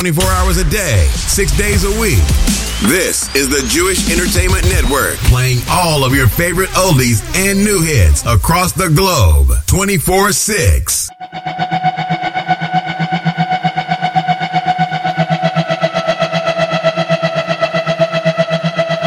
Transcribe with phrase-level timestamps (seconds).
[0.00, 2.24] 24 hours a day, 6 days a week.
[2.88, 8.24] This is the Jewish Entertainment Network, playing all of your favorite oldies and new hits
[8.24, 11.10] across the globe, 24 6.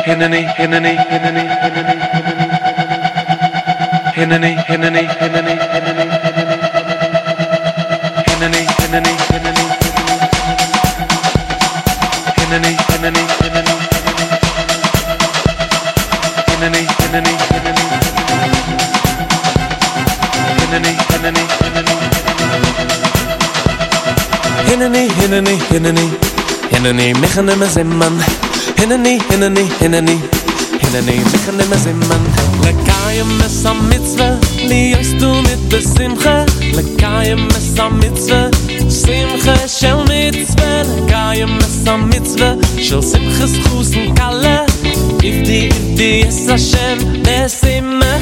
[0.05, 2.53] Hineni, Hineni, Hineni, Hineni, Hineni,
[4.13, 6.32] Hineni, Hineni, Hineni, Hineni,
[25.33, 26.05] hinani hinani
[26.71, 28.15] hinani mechne me zemman
[28.77, 30.15] hinani hinani hinani
[30.81, 32.23] hinani mechne me zemman
[32.63, 34.27] lekayem mes a mitzwe
[34.69, 36.35] li yost du mit besimcha
[36.75, 38.41] lekayem mes a mitzwe
[38.99, 40.69] simcha shel mitzwe.
[40.91, 42.49] Lekayem mes a mitzwe
[42.85, 44.57] shel simcha schusen kalle
[45.29, 48.13] if di if di es Hashem besimcha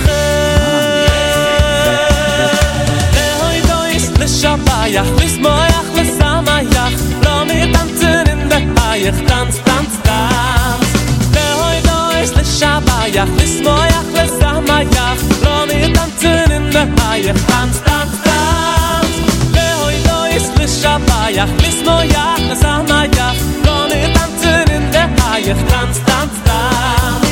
[4.21, 5.70] Lishapaya, Lismaya
[9.03, 10.87] ich tanz, tanz, tanz.
[11.33, 17.33] Der heut ist der Schabayach, bis moyach, bis samayach, lo mir tanzen in der Haie,
[17.49, 19.13] tanz, tanz, tanz.
[19.55, 25.55] Der heut ist der Schabayach, bis moyach, bis samayach, lo mir tanzen in der Haie,
[25.71, 27.25] tanz, tanz, tanz.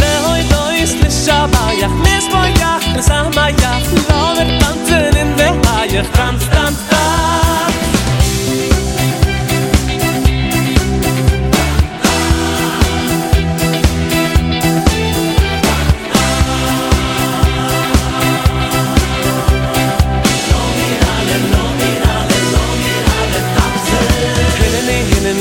[0.00, 6.02] Der heut ist der Schabayach, bis moyach, bis samayach, lo mir tanzen in der Haie,
[6.12, 6.55] tanz, tanz, tanz.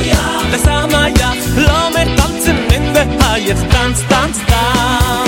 [0.00, 0.16] Maya
[0.50, 5.26] Das ist Maya Lass mir tanzen in der Haie Tanz, tanz, tanz.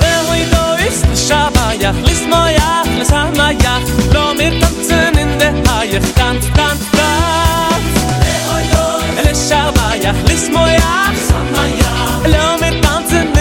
[0.00, 3.80] Wer hoi do ist, ich hab Maya Lass Maya, das ist Maya
[4.12, 7.86] Lass mir tanzen in der Haie Tanz, tanz, tanz.
[8.24, 8.86] Wer hoi do
[9.30, 12.14] ist, ich hab Maya Lass Maya, das ist Maya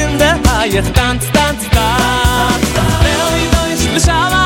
[0.04, 2.66] in der Haie Tanz, tanz, tanz.
[3.04, 4.43] Wer hoi do ist, ich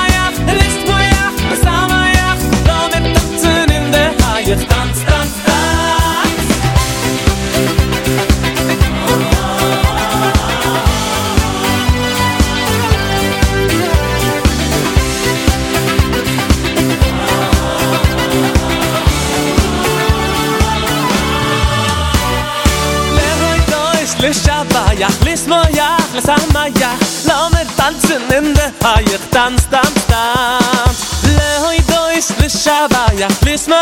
[28.17, 33.75] Tanzen in der Haie tanz, tanz, tanz Lehoi doish, lishabaya, fliss no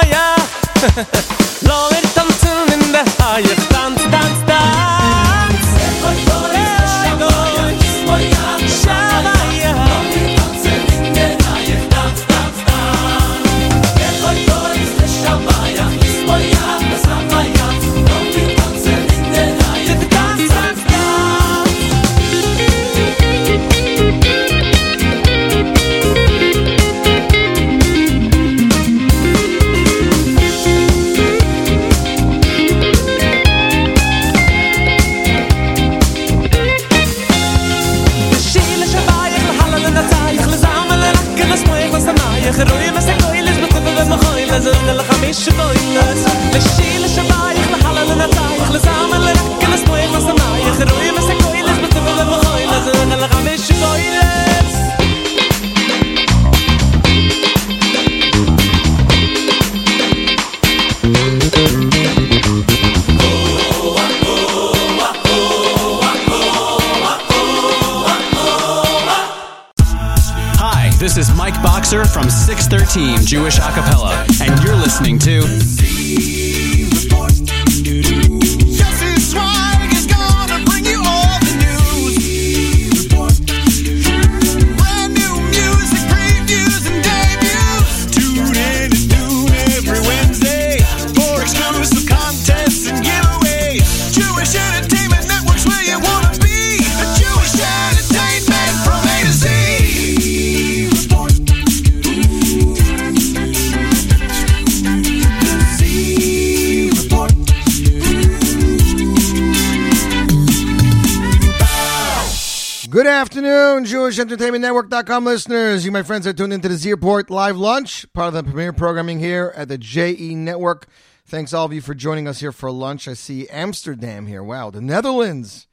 [114.26, 115.86] afternoon, Jewish Entertainment Network.com listeners.
[115.86, 118.74] You, my friends, are tuned into the Z Report Live Lunch, part of the premier
[118.74, 120.88] programming here at the JE Network.
[121.26, 123.08] Thanks all of you for joining us here for lunch.
[123.08, 124.44] I see Amsterdam here.
[124.44, 124.72] Wow.
[124.72, 125.68] The Netherlands,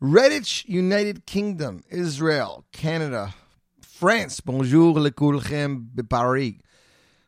[0.00, 3.34] Redditch, United Kingdom, Israel, Canada,
[3.82, 4.40] France.
[4.40, 6.54] Bonjour le coulchem Paris.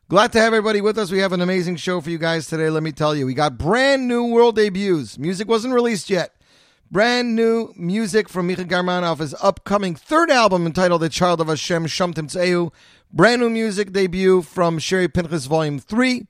[0.07, 1.11] Glad to have everybody with us.
[1.11, 2.69] We have an amazing show for you guys today.
[2.71, 5.19] Let me tell you, we got brand new world debuts.
[5.19, 6.33] Music wasn't released yet.
[6.91, 11.47] Brand new music from Micha Garman off his upcoming third album entitled The Child of
[11.47, 12.73] Hashem Shom Timtzeu.
[13.13, 16.25] Brand new music debut from Sherry Pinchas Volume 3.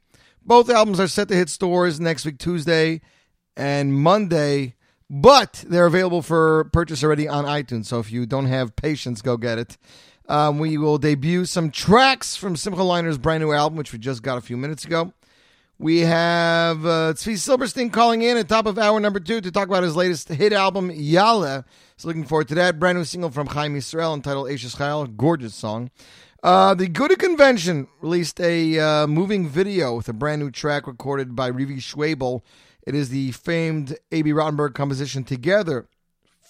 [0.45, 2.99] Both albums are set to hit stores next week, Tuesday
[3.55, 4.75] and Monday,
[5.09, 7.85] but they're available for purchase already on iTunes.
[7.85, 9.77] So if you don't have patience, go get it.
[10.27, 14.23] Um, we will debut some tracks from Simcha Leiner's brand new album, which we just
[14.23, 15.13] got a few minutes ago.
[15.81, 19.69] We have uh, Tzvi Silberstein calling in at top of hour number two to talk
[19.69, 21.63] about his latest hit album, Yalla.
[21.95, 22.79] So looking forward to that.
[22.79, 25.89] Brand new single from Chaim Yisrael entitled Ashes Chayal, gorgeous song.
[26.43, 31.33] Uh, the Agudah Convention released a uh, moving video with a brand new track recorded
[31.33, 32.41] by Rivi Schwabel.
[32.85, 35.87] It is the famed Abie Rotenberg composition Together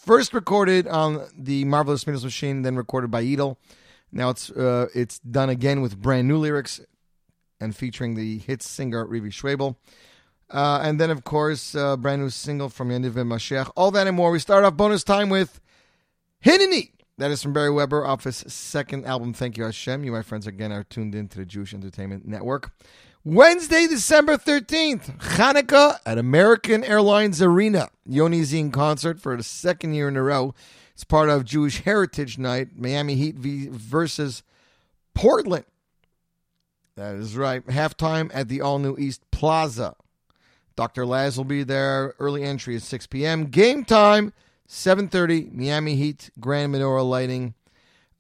[0.06, 3.60] First recorded on the Marvelous Middos Machine, then recorded by Edel.
[4.14, 6.80] Now it's uh, it's done again with brand new lyrics
[7.60, 9.76] and featuring the hit singer Rivi Schwabel.
[10.50, 13.72] Uh, and then, of course, uh, brand new single from Yaniv and Mashiach.
[13.76, 14.32] All that and more.
[14.32, 15.62] We start off bonus time with
[16.44, 16.92] Hineni.
[17.20, 20.04] That is from Beri Weber off his second album, Thank You Hashem.
[20.06, 22.72] You, my friends, again are tuned in to the Jewish Entertainment Network.
[23.26, 27.90] Wednesday, December 13th, Hanukkah at American Airlines Arena.
[28.06, 30.56] Yoni Zine concert for the second year in a row.
[30.94, 34.42] It's part of Jewish Heritage Night, Miami Heat v- versus
[35.14, 35.66] Portland.
[37.00, 37.66] That is right.
[37.66, 39.96] Halftime at the all new East Plaza.
[40.76, 41.06] Dr.
[41.06, 42.14] Laz will be there.
[42.20, 43.46] Early entry is 6 p.m.
[43.46, 44.34] Game time,
[44.68, 47.54] 7.30, Miami Heat, Grand Menorah Lighting.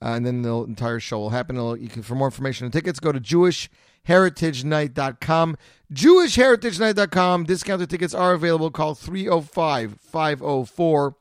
[0.02, 1.58] Uh, and then the entire show will happen.
[1.58, 5.58] You can, for more information and tickets, go to jewishheritagenight.com.
[5.94, 7.44] Jewishheritagenight.com.
[7.44, 8.72] Discounted tickets are available.
[8.72, 11.16] Call 305 504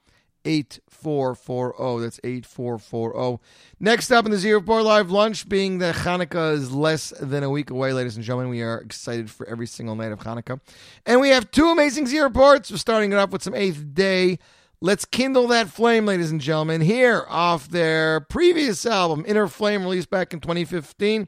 [0.45, 2.03] 8440.
[2.03, 3.43] That's 8440.
[3.81, 7.51] Next up in the Z Report Live lunch, being that Hanukkah is less than a
[7.51, 10.61] week away, ladies and gentlemen, we are excited for every single night of Hanukkah.
[11.07, 12.71] And we have two amazing Z Reports.
[12.71, 14.39] We're starting it off with some Eighth Day.
[14.81, 16.81] Let's kindle that flame, ladies and gentlemen.
[16.81, 21.27] Here, off their previous album, Inner Flame, released back in 2015.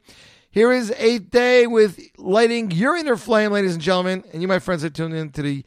[0.53, 4.25] Here is Eighth Day with lighting your inner flame, ladies and gentlemen.
[4.33, 5.65] And you, my friends, are tuned in to the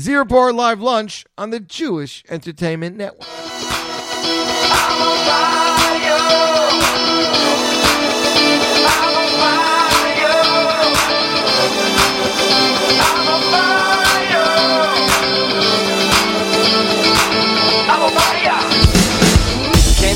[0.00, 3.28] Z Report Live Lunch on the Jewish Entertainment Network.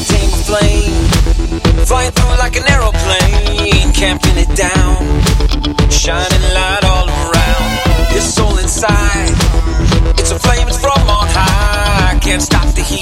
[0.09, 1.87] Tame the flame.
[1.87, 3.93] Flying through like an aeroplane.
[3.93, 5.21] Can't it down.
[5.89, 8.13] Shining light all around.
[8.13, 9.48] Your soul inside.
[10.31, 12.19] It's a flame, it's from on high.
[12.21, 13.01] Can't stop the heat.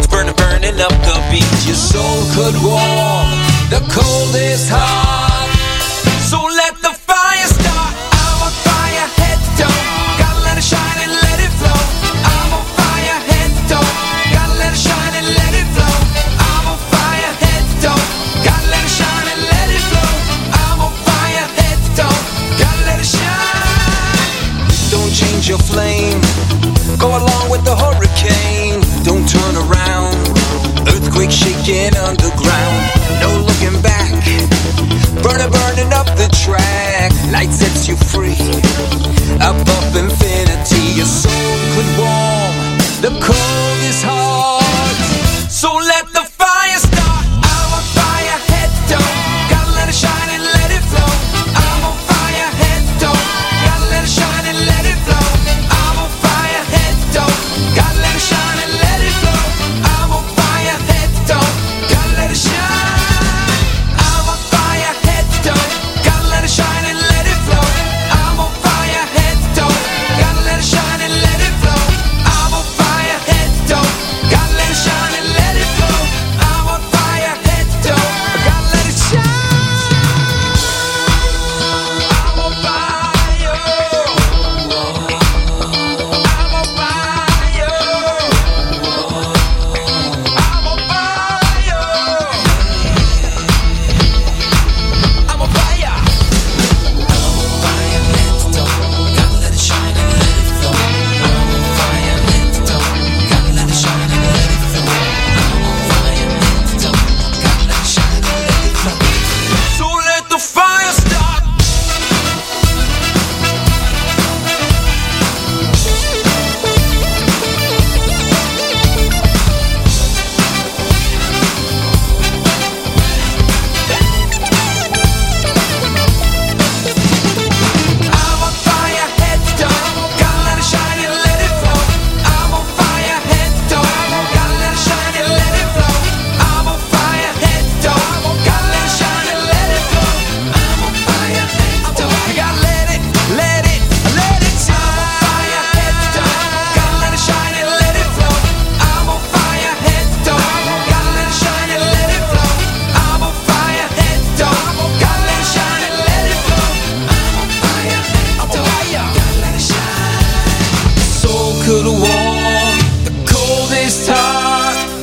[0.00, 1.44] It's burning, burning up the beat.
[1.68, 3.28] Your soul could warm
[3.68, 5.52] the coldest heart.
[6.24, 7.92] So let the fire start.
[8.40, 10.16] A fire head don't.
[10.16, 11.27] Gotta let it shine and let
[27.58, 28.80] with the hurricane.
[29.04, 30.14] Don't turn around.
[30.88, 32.82] Earthquake shaking underground.
[33.20, 34.12] No looking back.
[35.22, 37.12] Burner burning up the track.
[37.32, 38.38] Light sets you free.
[39.40, 42.54] Up, up infinity Your soul could warm
[43.02, 43.67] the cold.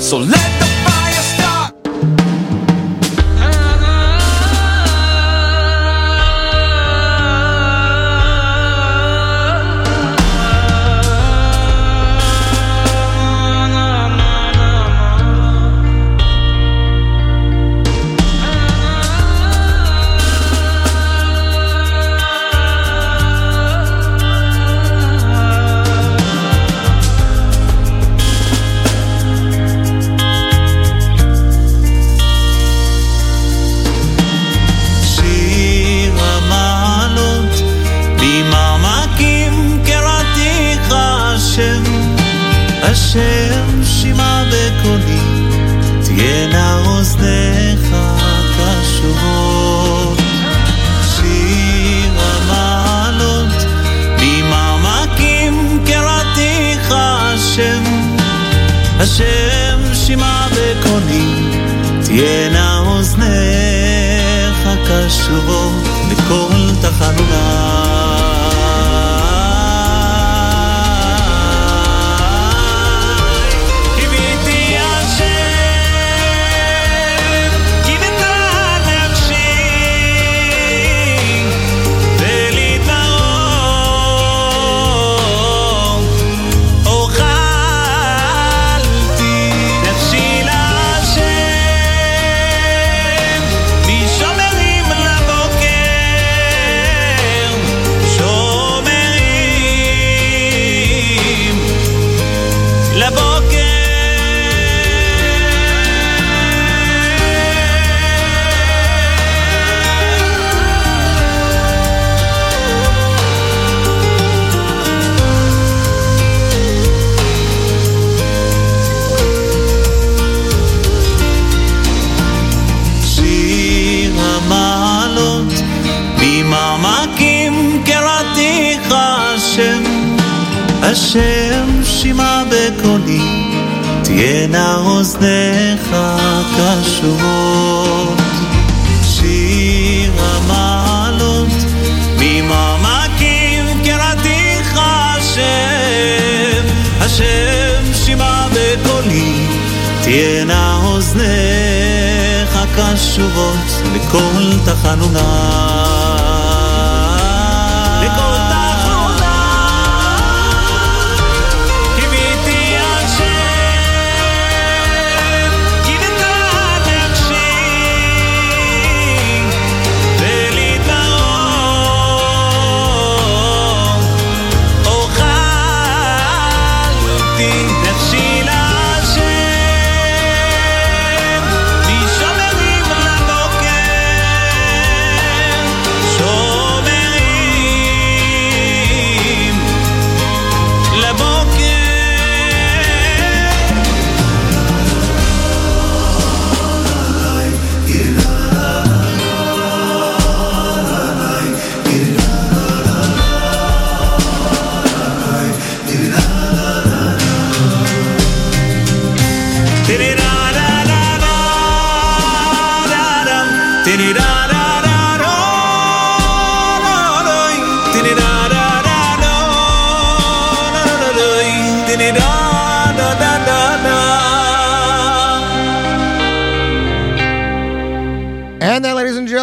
[0.05, 0.75] So let the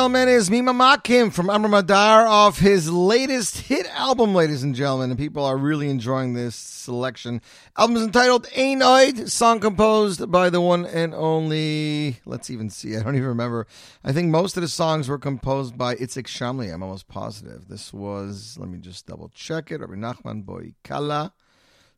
[0.02, 5.11] gentlemen, is Mima Makim from Amr Madar off his latest hit album, ladies and gentlemen.
[5.11, 7.40] And people are really enjoying this selection.
[7.78, 12.97] Album is entitled Ain Oid, song composed by the one and only, let's even see,
[12.97, 13.68] I don't even remember.
[14.02, 17.68] I think most of the songs were composed by Itzik Shamli, I'm almost positive.
[17.68, 21.32] This was, let me just double check it, Rabbi Nachman Boy Kala.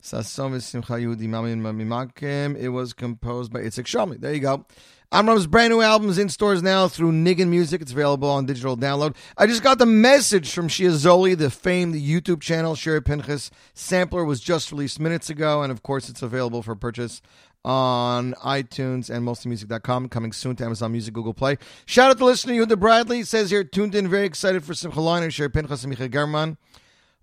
[0.03, 4.21] Sasom v'simcha Yehudi Mamin It was composed by Itzik Shamli.
[4.21, 4.67] There you go.
[5.15, 7.81] Amram's brand new album is in stores now through Nigun Music.
[7.81, 9.15] It's available on digital download.
[9.37, 12.75] I just got the message from Shia Zoli, the famed YouTube channel.
[12.75, 17.21] Sherry Pinchas sampler was just released minutes ago, and of course, it's available for purchase
[17.63, 20.09] on iTunes and mostlymusic.com.
[20.09, 21.59] Coming soon to Amazon Music, Google Play.
[21.85, 23.23] Shout out to listener Yehuda Bradley.
[23.23, 26.57] Says here, tuned in, very excited for Simcha Line and Sherry Pinchas and Michael German.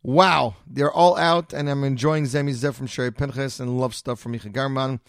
[0.03, 4.19] Wow, they're all out, and I'm enjoying Zemi Zev from Sherry Pinchas and love stuff
[4.19, 5.01] from Micha Garman.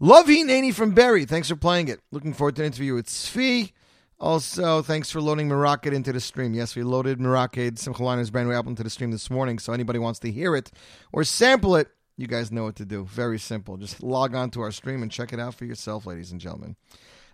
[0.00, 1.24] Love Nani from Beri.
[1.24, 2.00] Thanks for playing it.
[2.12, 3.72] Looking forward to an interview with Sfi.
[4.20, 6.54] Also, thanks for loading Moroccan into the stream.
[6.54, 9.72] Yes, we loaded Moroccan Simcha Leiner's brand new album to the stream this morning, so
[9.72, 10.70] anybody wants to hear it
[11.12, 13.06] or sample it, you guys know what to do.
[13.06, 13.76] Very simple.
[13.76, 16.76] Just log on to our stream and check it out for yourself, ladies and gentlemen.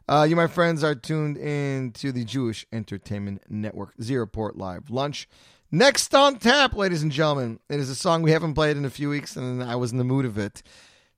[0.09, 4.89] Uh, you, my friends, are tuned in to the Jewish Entertainment Network Z Report Live
[4.89, 5.29] Lunch.
[5.71, 8.91] Next on tap, ladies and gentlemen, it is a song we haven't played in a
[8.91, 10.63] few weeks, and I was in the mood of it.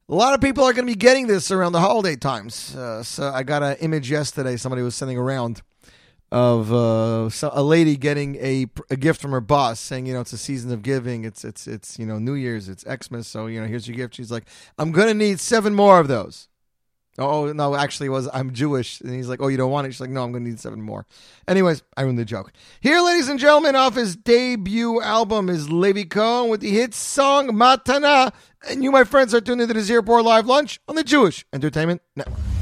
[0.08, 2.76] A lot of people are going to be getting this around the holiday times.
[2.76, 5.62] Uh, so I got an image yesterday somebody was sending around
[6.30, 10.20] of uh, so a lady getting a, a gift from her boss, saying, you know,
[10.20, 11.24] it's a season of giving.
[11.24, 14.14] It's it's it's you know New Year's, it's Xmas, so you know here's your gift.
[14.14, 14.44] She's like,
[14.78, 16.48] I'm gonna need seven more of those.
[17.18, 19.92] Oh no, actually, was I'm Jewish, and he's like, oh, you don't want it?
[19.92, 21.06] She's like, no, I'm gonna need seven more.
[21.48, 22.52] Anyways, I ruined the joke.
[22.80, 27.48] Here, ladies and gentlemen, off his debut album is Levi Cohen with the hit song
[27.48, 28.32] Matana,
[28.68, 31.44] and you, my friends, are tuned into the Z Report Live Lunch on the Jewish
[31.52, 32.55] Entertainment Network.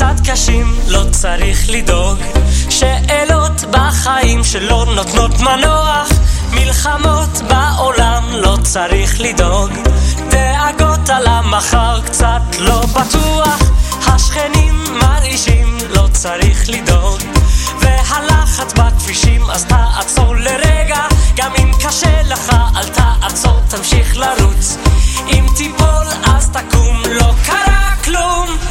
[0.00, 2.18] קצת קשים, לא צריך לדאוג.
[2.70, 6.08] שאלות בחיים שלא נותנות מנוח.
[6.50, 9.70] מלחמות בעולם, לא צריך לדאוג.
[10.28, 13.60] דאגות על המחר קצת לא בטוח.
[14.06, 17.20] השכנים מרעישים, לא צריך לדאוג.
[17.80, 21.06] והלחץ בכבישים, אז תעצור לרגע.
[21.36, 24.76] גם אם קשה לך, אל תעצור, תמשיך לרוץ.
[25.26, 28.69] אם תיפול, אז תקום, לא קרה כלום.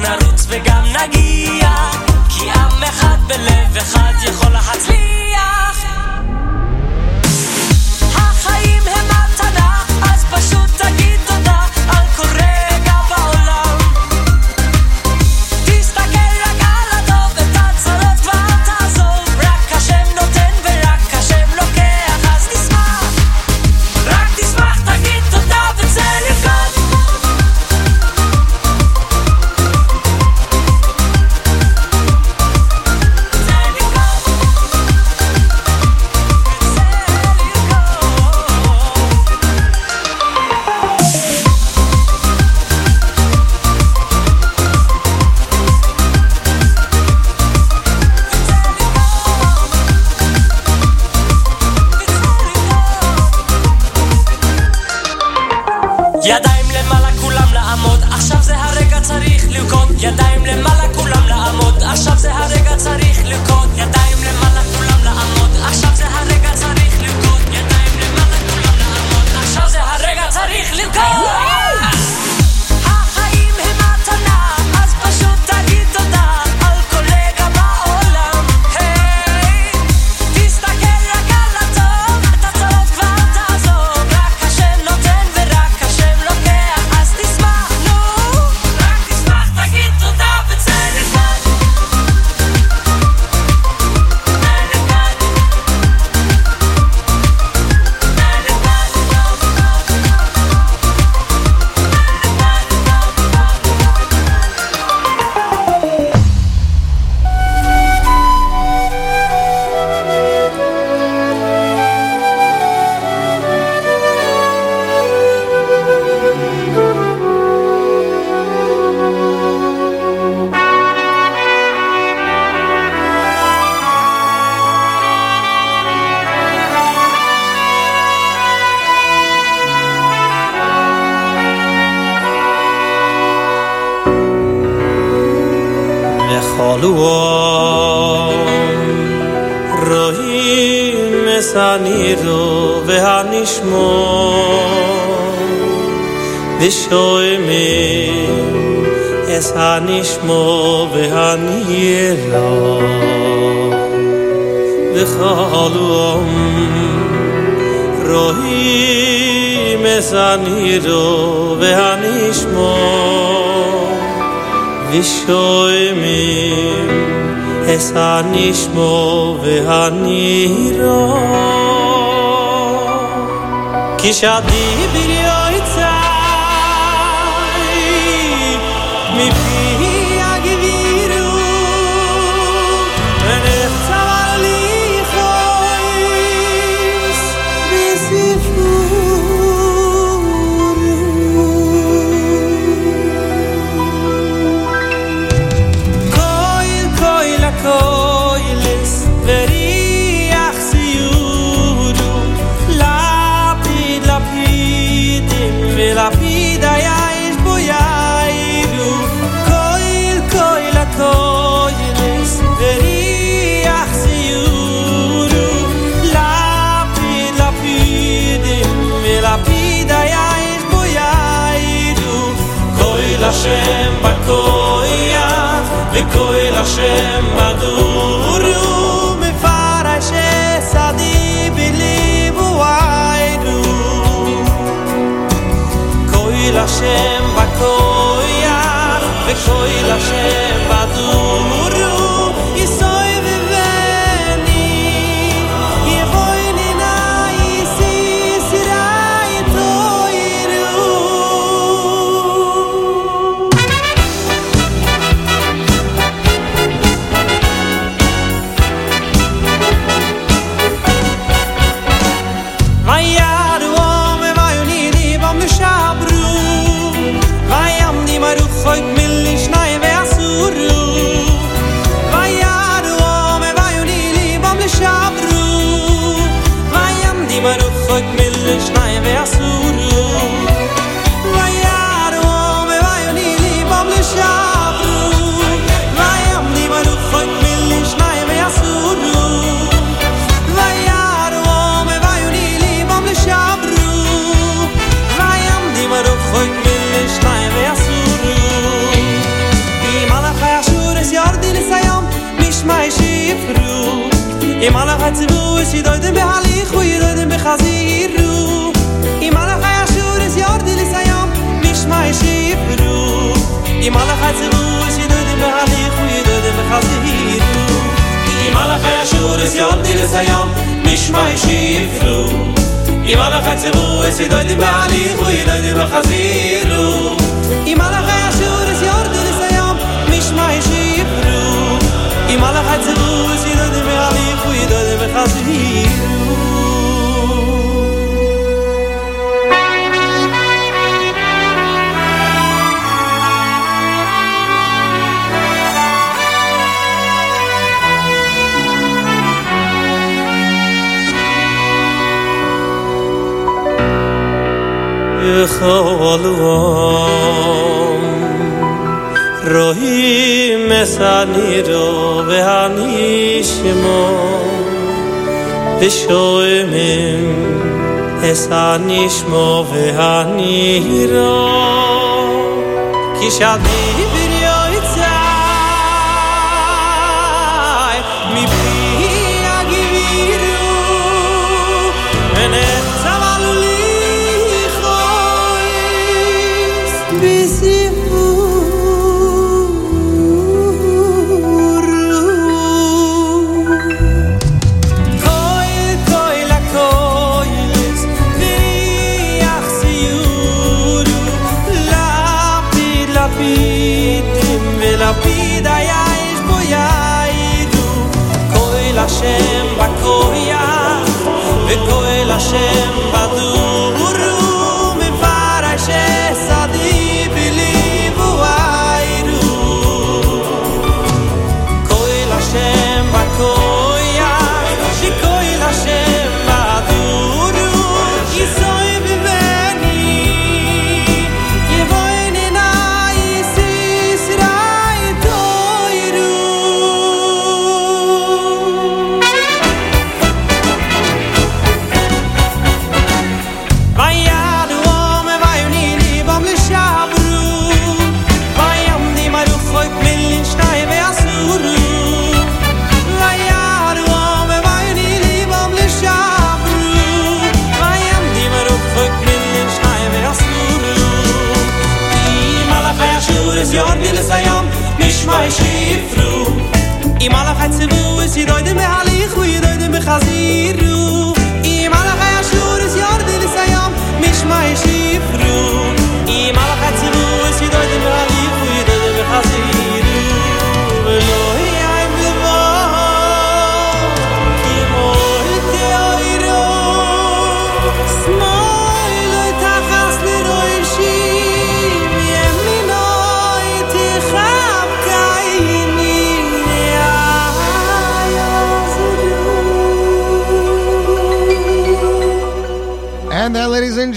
[0.00, 1.70] נרוץ וגם נגיע.
[2.28, 5.09] כי עם אחד בלב אחד יכול להצליח.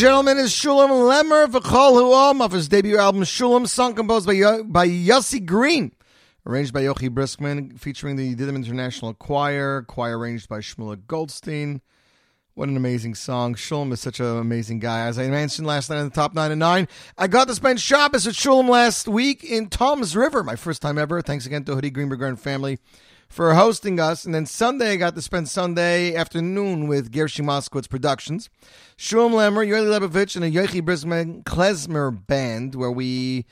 [0.03, 4.33] Gentlemen, is Shulem Lemmer of V'chol Huam off his debut album Shulem, song composed by,
[4.33, 5.93] Yo- by Yossi Green,
[6.45, 11.79] arranged by Yochi Briskman, featuring the Didim International Choir, choir arranged by Shmulek Goldstein.
[12.53, 13.55] What an amazing song.
[13.55, 15.05] Shulem is such an amazing guy.
[15.05, 16.85] As I mentioned last night in the top 9 and 9,
[17.17, 20.97] I got to spend Shabbos at Shulem last week in Tom's River, my first time
[20.97, 21.21] ever.
[21.21, 22.77] Thanks again to Hoodie Greenberger and family
[23.29, 24.25] for hosting us.
[24.25, 28.49] And then Sunday, I got to spend Sunday afternoon with Gershie Moskowitz Productions.
[28.97, 33.45] Shulem Lemmer, Yoeli Lebovich, and a Yochi Briskman klezmer band where we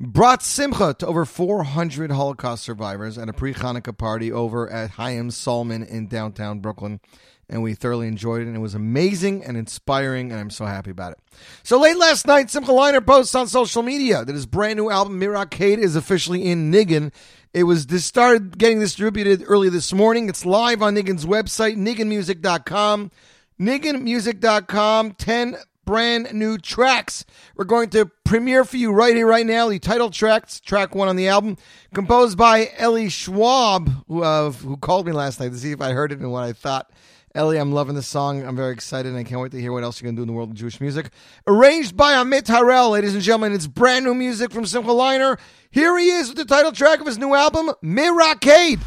[0.00, 5.82] brought Simcha to over 400 Holocaust survivors at a pre-Hanukkah party over at Chaim Solomon
[5.82, 7.00] in downtown Brooklyn.
[7.46, 10.90] And we thoroughly enjoyed it, and it was amazing and inspiring, and I'm so happy
[10.90, 11.18] about it.
[11.62, 15.20] So late last night, Simcha Leiner posts on social media that his brand new album,
[15.20, 17.12] Mirakade, is officially in Nigun.
[17.54, 20.28] It was this started getting distributed early this morning.
[20.28, 23.12] It's live on Nigun's website, nigunmusic.com.
[23.60, 27.24] Nigunmusic.com, 10 brand new tracks.
[27.54, 29.68] We're going to premiere for you right here, right now.
[29.68, 31.56] The title tracks, track one on the album,
[31.94, 35.92] composed by Ellie Schwab, who, uh, who called me last night to see if I
[35.92, 36.90] heard it and what I thought.
[37.36, 38.44] Ellie, I'm loving the song.
[38.44, 40.22] I'm very excited, and I can't wait to hear what else you're going to do
[40.22, 41.10] in the world of Jewish music.
[41.48, 43.52] Arranged by Amit Harel, ladies and gentlemen.
[43.52, 45.36] It's brand new music from Simcha Leiner.
[45.68, 48.78] Here he is with the title track of his new album, Mirakade.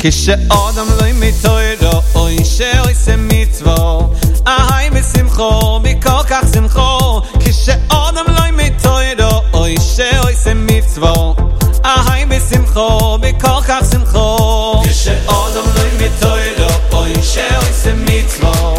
[0.00, 4.14] כשאדם לא מתוירו, אוי שאוי זה מצוו,
[4.46, 7.20] אהי בשמחו, מכל כך שמחו.
[7.40, 11.34] כשאדם לא מתוירו, אוי שאוי זה מצוו,
[11.84, 14.82] אהי בשמחו, מכל כך שמחו.
[14.84, 18.74] כשאדם לא מתוירו, אוי שאוי זה מצוו,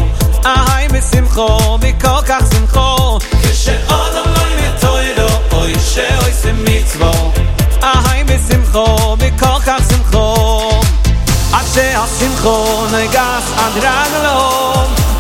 [0.46, 3.20] אהי בשמחו, מכל כך שמחו.
[3.44, 7.32] כשאדם לא מתוירו, אוי שאוי זה מצוו,
[7.84, 9.59] אהי בשמחו, מכל כך שמחו.
[12.04, 14.38] asim khon gas an draglo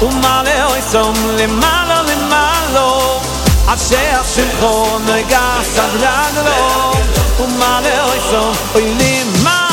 [0.01, 2.87] un um male hoy som um le malo le malo.
[3.73, 6.59] Ashe asim khon gas an draglo
[7.43, 8.53] un um male hoy som
[8.99, 9.13] le
[9.43, 9.68] malo.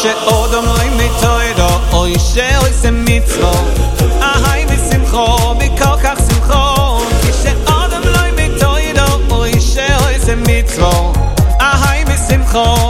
[0.00, 3.52] כשאודם לא מתוירו, אוי שאוי זה מצוו,
[4.22, 6.98] אהי בשמחו, מכל כך שמחו.
[7.22, 11.12] כשאודם לא מתוירו, אוי שאוי זה מצוו,
[11.60, 12.89] אהי בשמחו,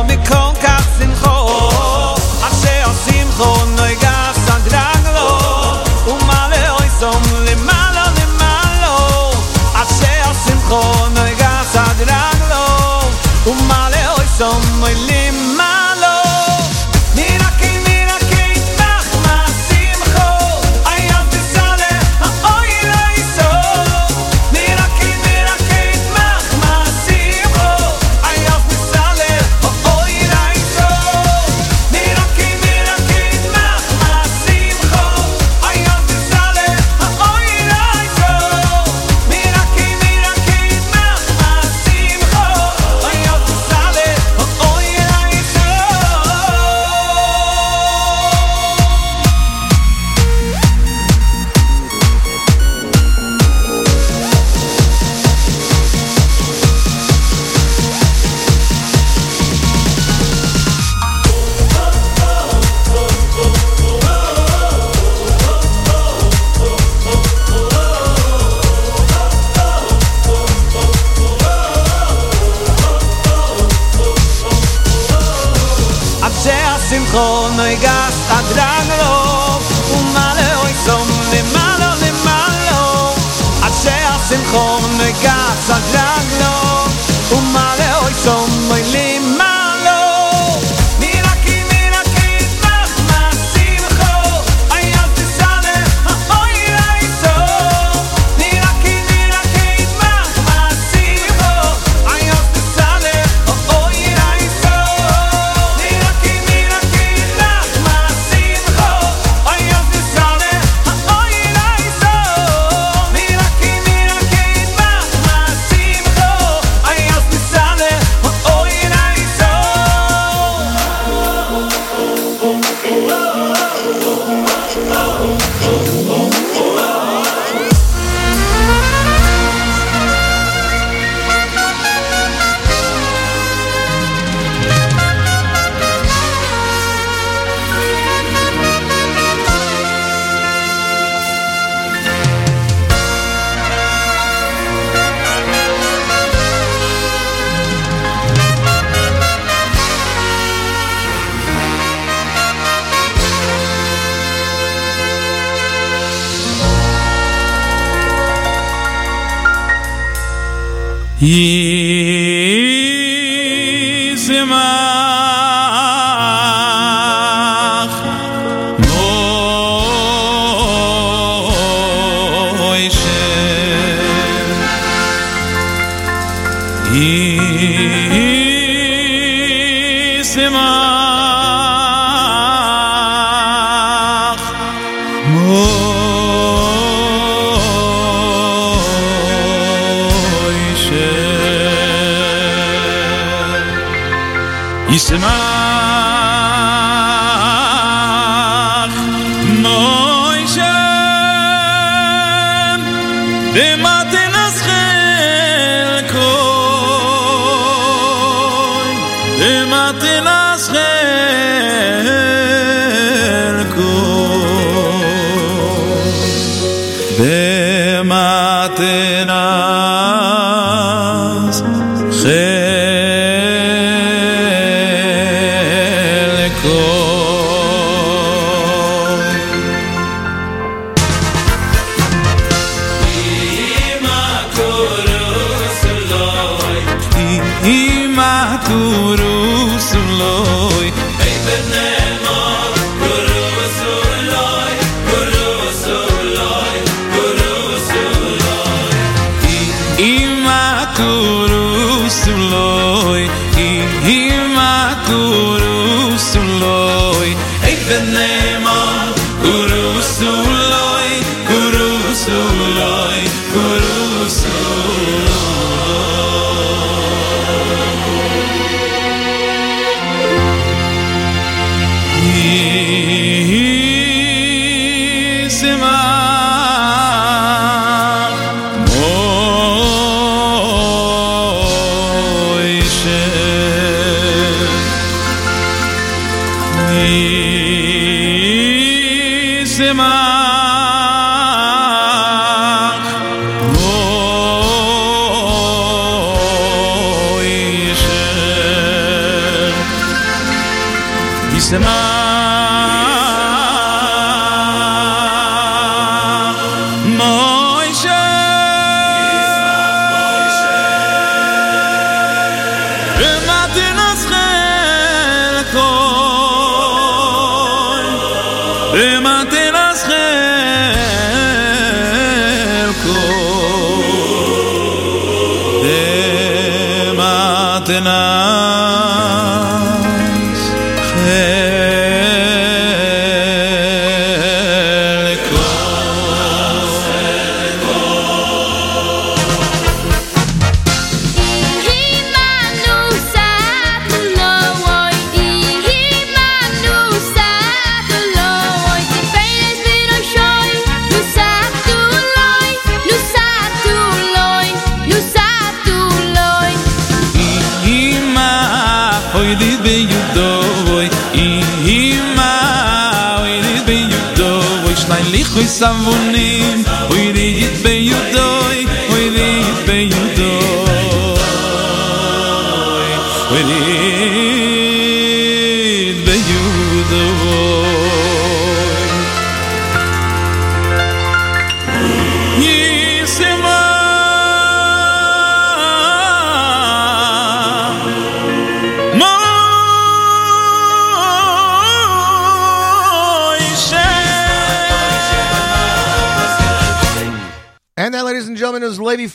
[161.30, 161.59] Yeah.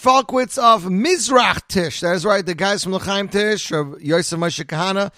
[0.05, 2.01] Was Falkwitz of Mizrach Tish.
[2.01, 5.11] That is right, the guys from L'chaim Tish, of Yosef Moshe Kahana,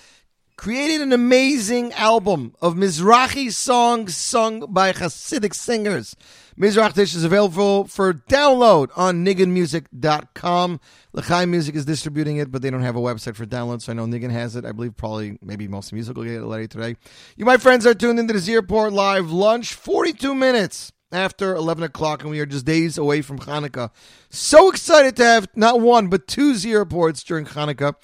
[0.55, 6.15] created an amazing album of Mizrahi songs sung by Hasidic singers.
[6.57, 10.79] Mizrach Tish is available for download on nigunmusic.com.
[11.13, 13.95] L'chaim Music is distributing it, but they don't have a website for download, so I
[13.95, 14.65] know Nigun has it.
[14.65, 16.95] I believe probably, maybe most music will get it later today.
[17.35, 21.83] You, my friends, are tuned into the Z Report Live Lunch, 42 minutes after 11
[21.83, 23.91] o'clock, and we are just days away from Hanukkah.
[24.29, 27.95] So excited to have not one, but two Z Reports during Hanukkah.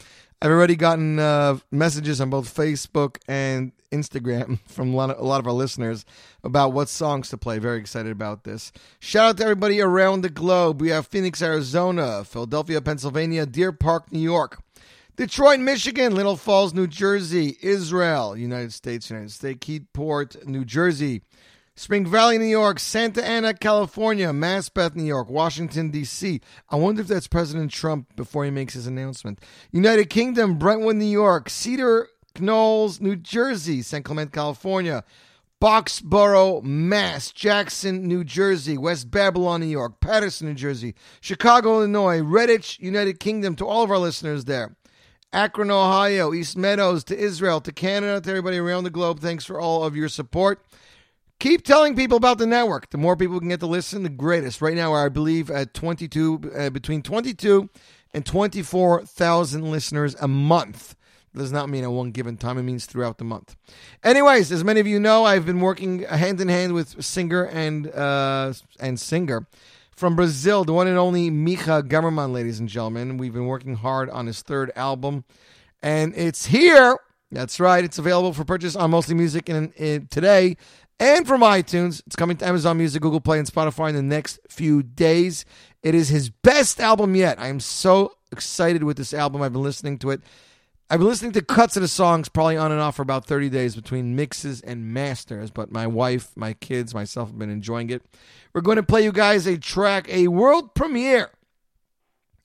[0.41, 5.23] I've already gotten uh, messages on both Facebook and Instagram from a lot, of, a
[5.23, 6.03] lot of our listeners
[6.43, 7.59] about what songs to play.
[7.59, 8.73] Very excited about this.
[8.99, 10.81] Shout out to everybody around the globe.
[10.81, 14.61] We have Phoenix, Arizona, Philadelphia, Pennsylvania, Deer Park, New York,
[15.15, 21.21] Detroit, Michigan, Little Falls, New Jersey, Israel, United States, United States, Keyport, New Jersey,
[21.76, 26.39] Spring Valley, New York, Santa Ana, California, Maspeth, New York, Washington, D.C.
[26.69, 29.39] I wonder if that's President Trump before he makes his announcement.
[29.71, 32.09] United Kingdom, Brentwood, New York, Cedar
[32.39, 35.03] Knolls, New Jersey, San Clement, California,
[35.59, 42.80] Boxborough, Mass, Jackson, New Jersey, West Babylon, New York, Paterson, New Jersey, Chicago, Illinois, Redditch,
[42.80, 44.76] United Kingdom, to all of our listeners there.
[45.32, 49.19] Akron, Ohio, East Meadows, to Israel, to Canada, to everybody around the globe.
[49.19, 50.63] Thanks for all of your support.
[51.43, 52.89] Keep telling people about the network.
[52.91, 54.61] The more people can get to listen, the greatest.
[54.61, 57.69] Right now, I believe at 22, uh, between 22
[58.13, 60.95] and 24,000 listeners a month.
[61.35, 62.57] Does not mean at one given time.
[62.57, 63.57] It means throughout the month.
[64.05, 67.87] Anyways, as many of you know, I've been working hand in hand with singer and
[67.87, 69.45] uh, and singer
[69.93, 73.17] from Brazil, the one and only Micha Gamerman, ladies and gentlemen.
[73.17, 75.25] We've been working hard on his third album,
[75.81, 76.99] and it's here.
[77.33, 77.83] That's right.
[77.83, 80.55] It's available for purchase on Mostly Music in, in today
[81.03, 82.01] and from iTunes.
[82.07, 85.43] It's coming to Amazon Music, Google Play, and Spotify in the next few days.
[85.81, 87.37] It is his best album yet.
[87.39, 89.41] I am so excited with this album.
[89.41, 90.21] I've been listening to it.
[90.89, 93.49] I've been listening to cuts of the songs probably on and off for about 30
[93.49, 98.01] days between mixes and masters, but my wife, my kids, myself have been enjoying it.
[98.53, 101.31] We're going to play you guys a track, a world premiere.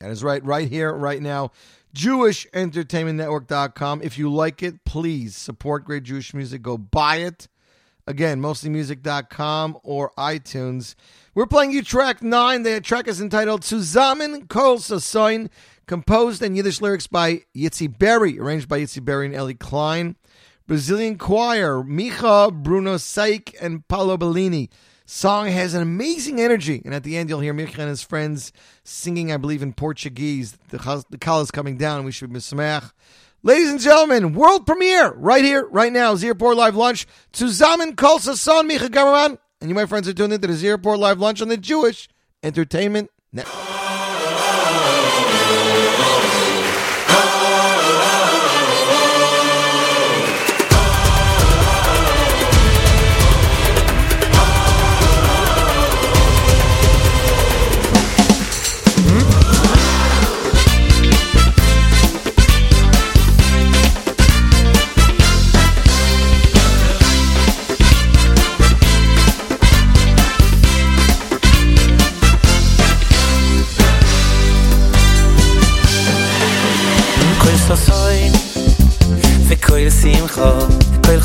[0.01, 1.53] That is right, right here, right now.
[1.95, 4.03] JewishEntertainmentNetwork.com.
[4.03, 6.63] If you like it, please support great Jewish music.
[6.63, 7.47] Go buy it.
[8.09, 10.95] Again, mostlymusic.com or iTunes.
[11.35, 12.63] We're playing you track nine.
[12.63, 15.51] The track is entitled Zusammen Kol Sasoin,
[15.87, 20.17] composed and Yiddish lyrics by Yitzi Berry, arranged by Yitzi Berry and Ellie Klein.
[20.67, 24.71] Brazilian choir, Micha, Bruno Saik, and Paolo Bellini.
[25.05, 28.55] Song has an amazing energy, and at the end you'll hear Micha and his friends
[28.85, 30.57] singing, I believe, in Portuguese.
[30.71, 32.07] The, the call is coming down.
[32.07, 32.91] We should be mismach.
[33.45, 36.17] Ladies and gentlemen, world premiere right here, right now.
[36.17, 37.07] Z Report Live Lunch.
[37.33, 39.39] Zusammen Kol Son Micha Gamerman.
[39.61, 42.09] And you, my friends, are tuned into the Z Report Live Lunch on the Jewish
[42.43, 43.78] Entertainment Network.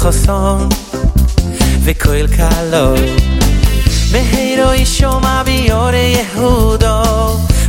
[0.09, 0.69] חסון
[1.85, 2.95] וכל קלו
[4.13, 7.03] מהירו ישומע ביורי יהודו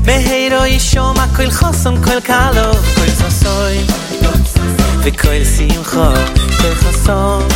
[0.05, 3.85] מהירו ישומע כל חסון כל קלו כל חסון
[5.03, 6.13] וכל שמחו
[6.57, 7.47] כל חסון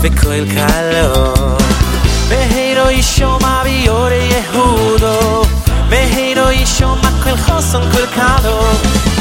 [0.00, 1.34] וכל קלו
[2.28, 5.42] מהירו ישומע ביורי יהודו
[5.90, 8.60] מהירו ישומע כל חסון כל קלו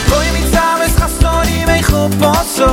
[0.10, 2.70] Koi mit zames khastori mei khoposo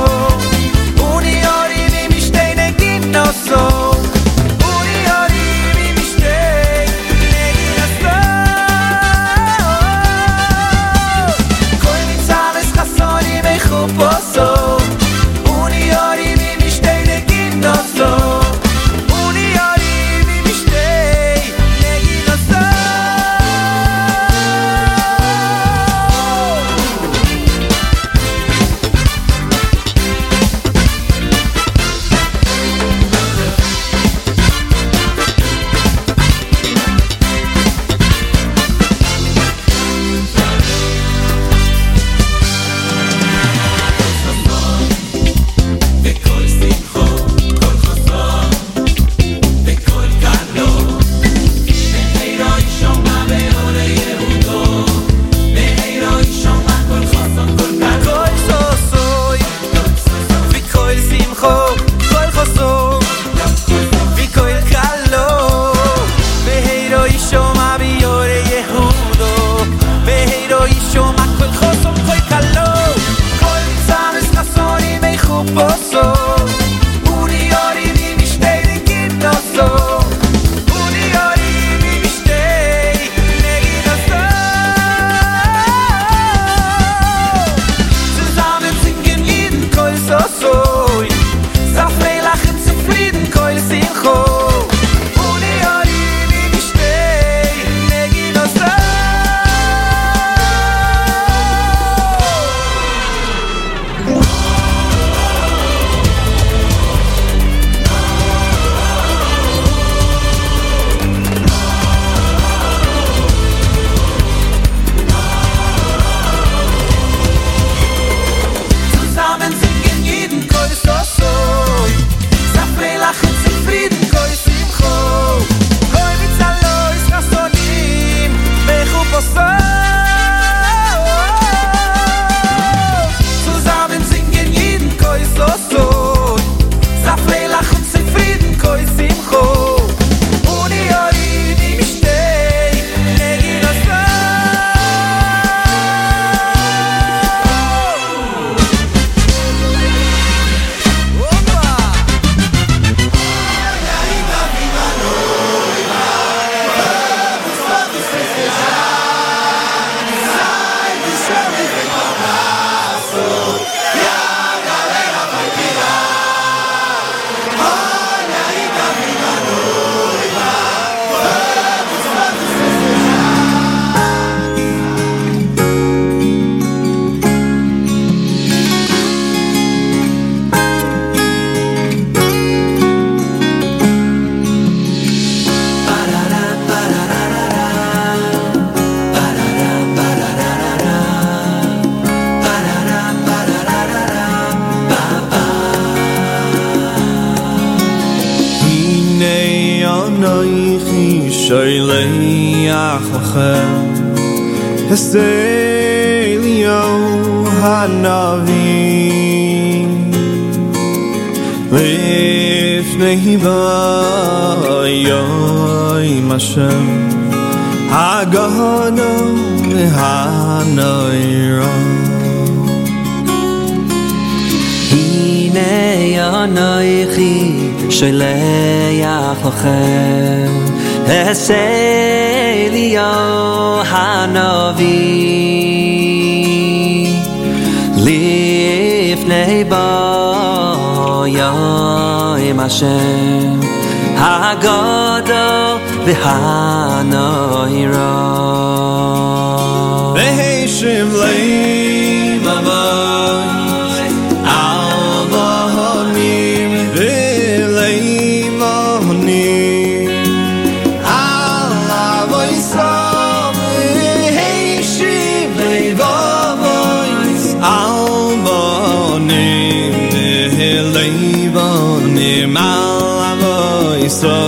[274.20, 274.47] So.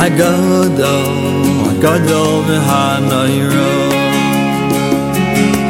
[0.00, 3.88] הגדול, הגדול והנוירו.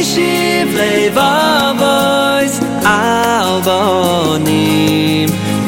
[0.00, 4.28] השיב לב אבויס, אבונים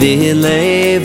[0.01, 1.01] ולבונים.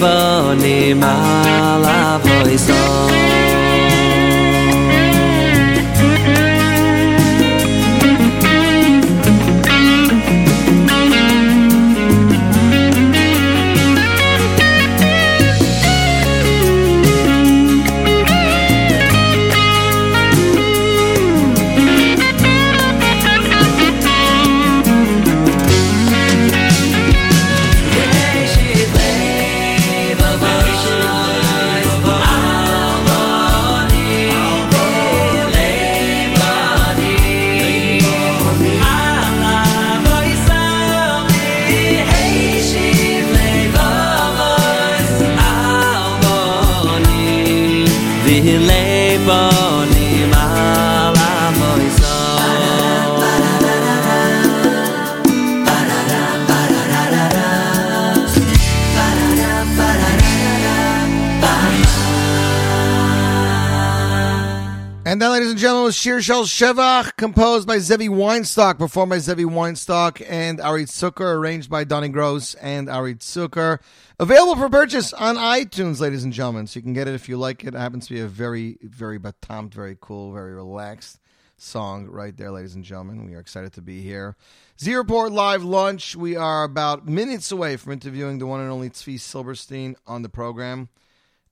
[66.06, 71.68] Shir Shel Shevach, composed by Zevi Weinstock, performed by Zevi Weinstock and Arit Zucker, arranged
[71.68, 73.80] by Donny Gross and Arit Zucker.
[74.20, 76.68] Available for purchase on iTunes, ladies and gentlemen.
[76.68, 77.74] So you can get it if you like it.
[77.74, 81.20] It happens to be a very, very batamt, very cool, very relaxed
[81.58, 83.26] song right there, ladies and gentlemen.
[83.26, 84.36] We are excited to be here.
[84.80, 86.16] Z Report Live Lunch.
[86.16, 90.30] We are about minutes away from interviewing the one and only Tzvi Silberstein on the
[90.30, 90.90] program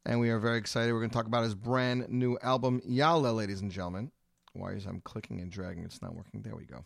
[0.05, 0.93] and we are very excited.
[0.93, 4.11] We're going to talk about his brand new album, Yalla, ladies and gentlemen.
[4.53, 5.83] Why is I'm clicking and dragging?
[5.83, 6.41] It's not working.
[6.41, 6.85] There we go.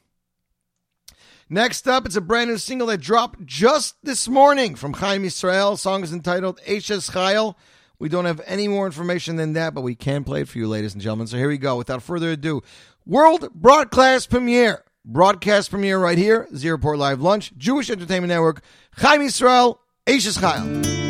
[1.50, 5.72] Next up, it's a brand new single that dropped just this morning from Chaim Israel.
[5.72, 7.56] The song is entitled Eshes Chayil.
[8.00, 10.68] We don't have any more information than that, but we can play it for you,
[10.68, 11.28] ladies and gentlemen.
[11.28, 11.78] So here we go.
[11.78, 12.62] Without further ado,
[13.06, 14.84] world broadcast premiere.
[15.04, 18.62] Broadcast premiere right here, Z Report Live Lunch, Jewish Entertainment Network,
[18.98, 21.07] Chaim Israel, Eshes Chayil.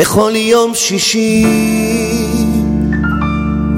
[0.00, 1.46] בכל יום שישי.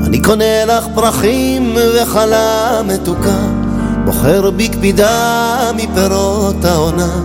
[0.07, 3.47] אני קונה לך פרחים וחלה מתוקה
[4.05, 7.23] בוחר בקפידה מפירות העונה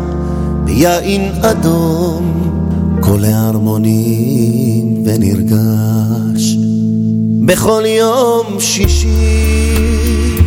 [0.64, 2.52] ביין אדום
[3.00, 6.58] קולה הרמונים ונרגש.
[7.45, 10.38] בכל יום שישי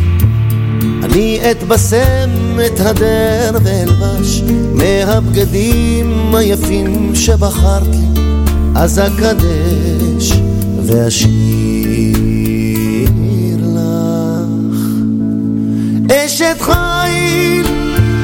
[1.03, 2.31] אני אתבשם,
[2.67, 4.43] אתהדר ואלבש
[4.75, 8.11] מהבגדים היפים שבחרת לי
[8.83, 10.33] אז אקדש
[10.87, 12.20] ואשיר
[13.59, 14.78] לך.
[16.12, 17.66] אשת חיל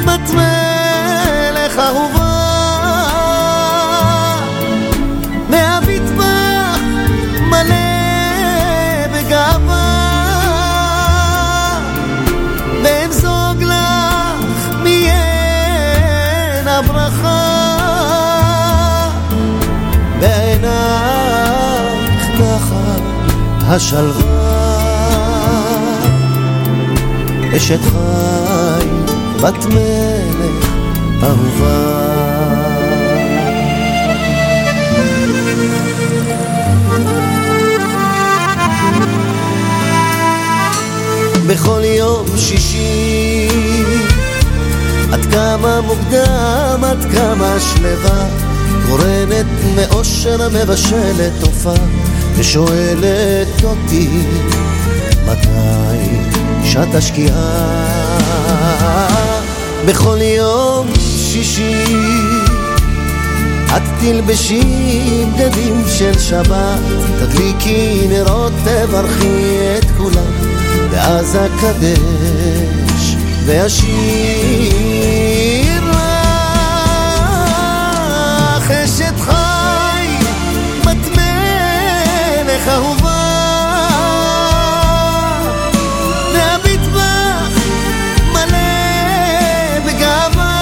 [0.07, 2.36] בת מלך אהובה
[23.67, 24.47] השלווה.
[27.57, 28.89] אשת חי
[29.41, 30.71] בת מלך
[31.23, 32.07] אהובה.
[41.47, 43.49] בכל יום שישי
[45.15, 48.27] את כמה מוקדם, את כמה שלווה
[48.87, 49.47] קורנת
[49.77, 52.06] מאושר מבשלת תופעה
[52.37, 54.09] ושואלת אותי
[55.27, 56.29] מתי
[56.65, 57.87] שעת השקיעה?
[59.87, 61.85] בכל יום שישי
[63.77, 64.63] את תלבשי
[65.35, 66.81] בגדים של שבת
[67.19, 70.33] תדליקי נרות תברכי את כולם
[70.91, 73.17] ואז אקדש
[73.47, 74.96] ואשיר
[82.67, 83.89] מלך אהובה
[86.35, 87.55] והמטבח
[88.33, 90.57] מלא בגאווה.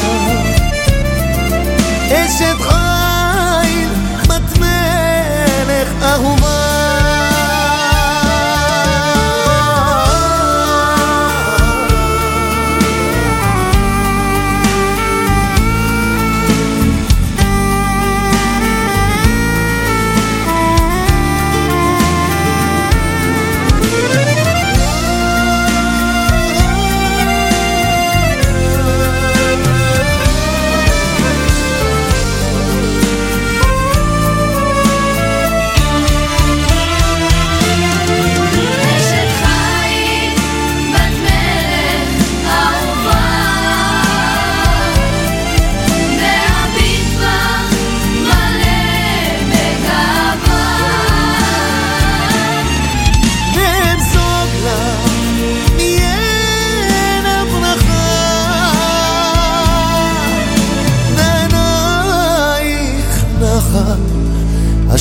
[2.11, 3.89] אשת חיל
[4.29, 6.48] בת מלך אהובה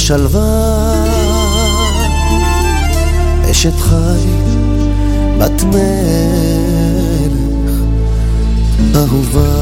[0.08, 1.04] שלווה.
[3.52, 4.28] אשת חי
[5.40, 5.82] בת מלך,
[8.96, 9.57] אהובה.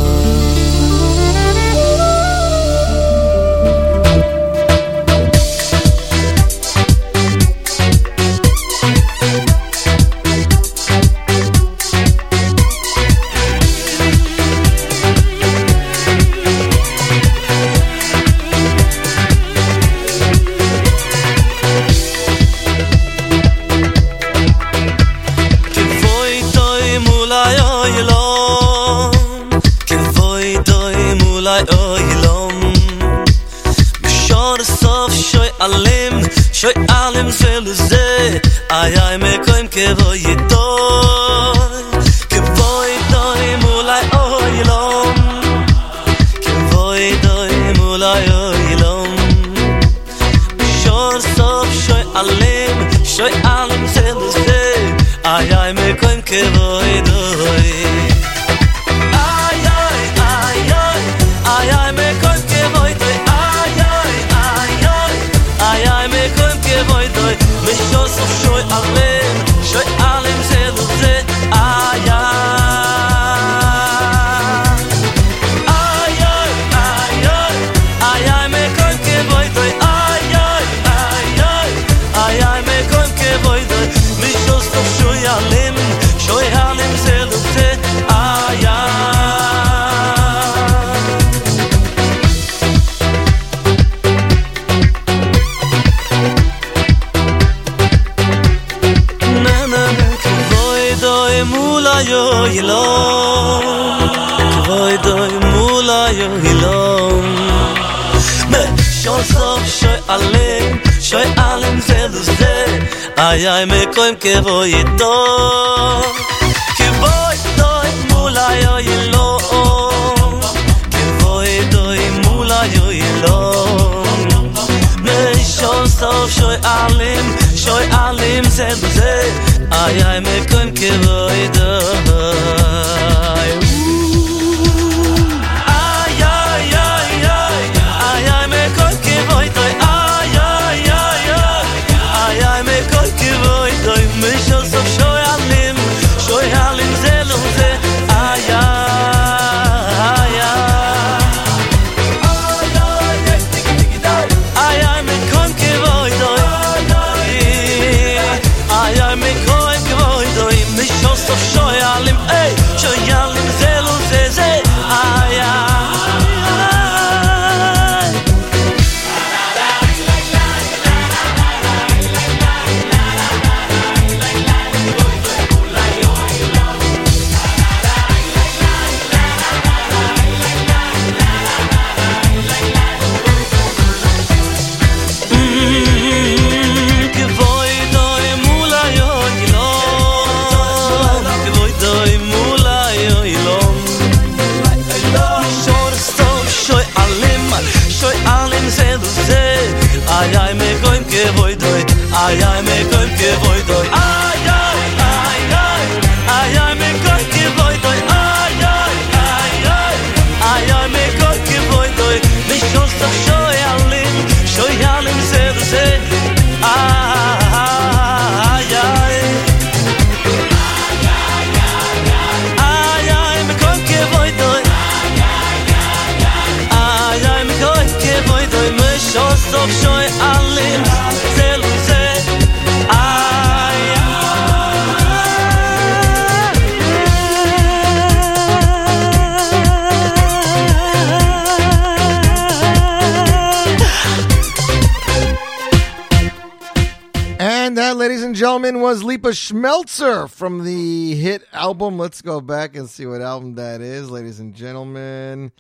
[248.36, 251.98] gentlemen, was Lipa Schmelzer from the hit album.
[251.98, 255.54] Let's go back and see what album that is, ladies and gentlemen.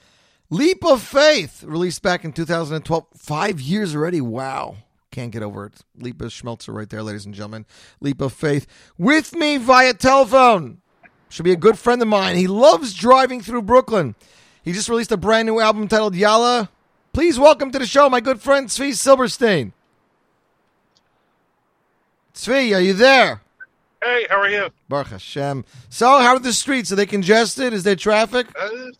[0.49, 3.05] Leap of Faith, released back in 2012.
[3.17, 4.21] Five years already.
[4.21, 4.77] Wow.
[5.11, 5.73] Can't get over it.
[5.97, 7.65] Lipa Schmelzer right there, ladies and gentlemen.
[7.99, 8.67] Leap of Faith
[8.97, 10.81] with me via telephone.
[11.29, 12.35] Should be a good friend of mine.
[12.35, 14.15] He loves driving through Brooklyn.
[14.63, 16.69] He just released a brand new album titled Yalla.
[17.13, 19.73] Please welcome to the show my good friend Tzvi Silberstein.
[22.33, 23.41] Tzvi, are you there?
[24.03, 24.69] Hey, how are you?
[24.89, 25.65] Baruch Hashem.
[25.89, 26.91] So, how are the streets?
[26.91, 27.73] Are they congested?
[27.73, 28.47] Is there traffic?
[28.59, 28.91] Uh,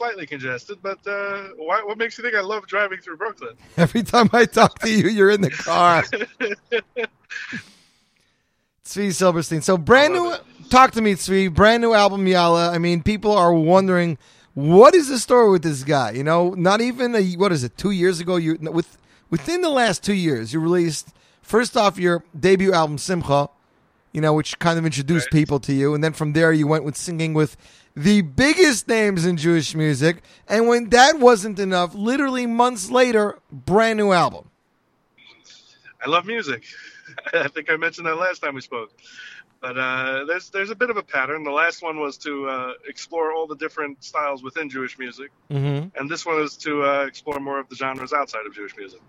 [0.00, 3.54] slightly congested, but uh, why, what makes you think I love driving through Brooklyn?
[3.76, 6.04] Every time I talk to you, you're in the car.
[8.82, 9.60] Tzvi Silberstein.
[9.60, 10.34] So brand new.
[10.70, 11.52] Talk to me, Tzvi.
[11.52, 12.70] Brand new album, Yalla.
[12.70, 14.16] I mean, people are wondering
[14.54, 16.12] what is the story with this guy.
[16.12, 17.76] You know, not even a, what is it?
[17.76, 18.96] Two years ago, you with
[19.28, 21.10] within the last two years, you released
[21.42, 23.50] first off your debut album, Simcha.
[24.12, 26.84] You know, which kind of introduced people to you, and then from there you went
[26.84, 27.56] with singing with
[27.96, 30.22] the biggest names in Jewish music.
[30.48, 34.48] And when that wasn't enough, literally months later, brand new album.
[36.04, 36.64] I love music.
[37.34, 38.92] I think I mentioned that last time we spoke.
[39.60, 41.44] But uh, there's there's a bit of a pattern.
[41.44, 45.88] The last one was to uh, explore all the different styles within Jewish music, Mm-hmm.
[45.98, 49.00] and this one is to uh, explore more of the genres outside of Jewish music.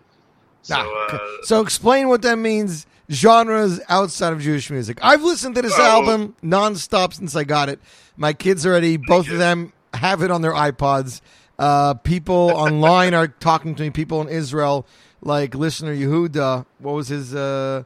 [0.64, 2.86] So, uh, So explain what that means.
[3.10, 4.98] Genres outside of Jewish music.
[5.02, 5.84] I've listened to this Oh.
[5.84, 7.80] album nonstop since I got it.
[8.18, 11.22] My kids already, both of them have it on their iPods.
[11.58, 13.90] Uh, people online are talking to me.
[13.90, 14.86] People in Israel,
[15.22, 17.34] like listener Yehuda, what was his?
[17.34, 17.84] Uh,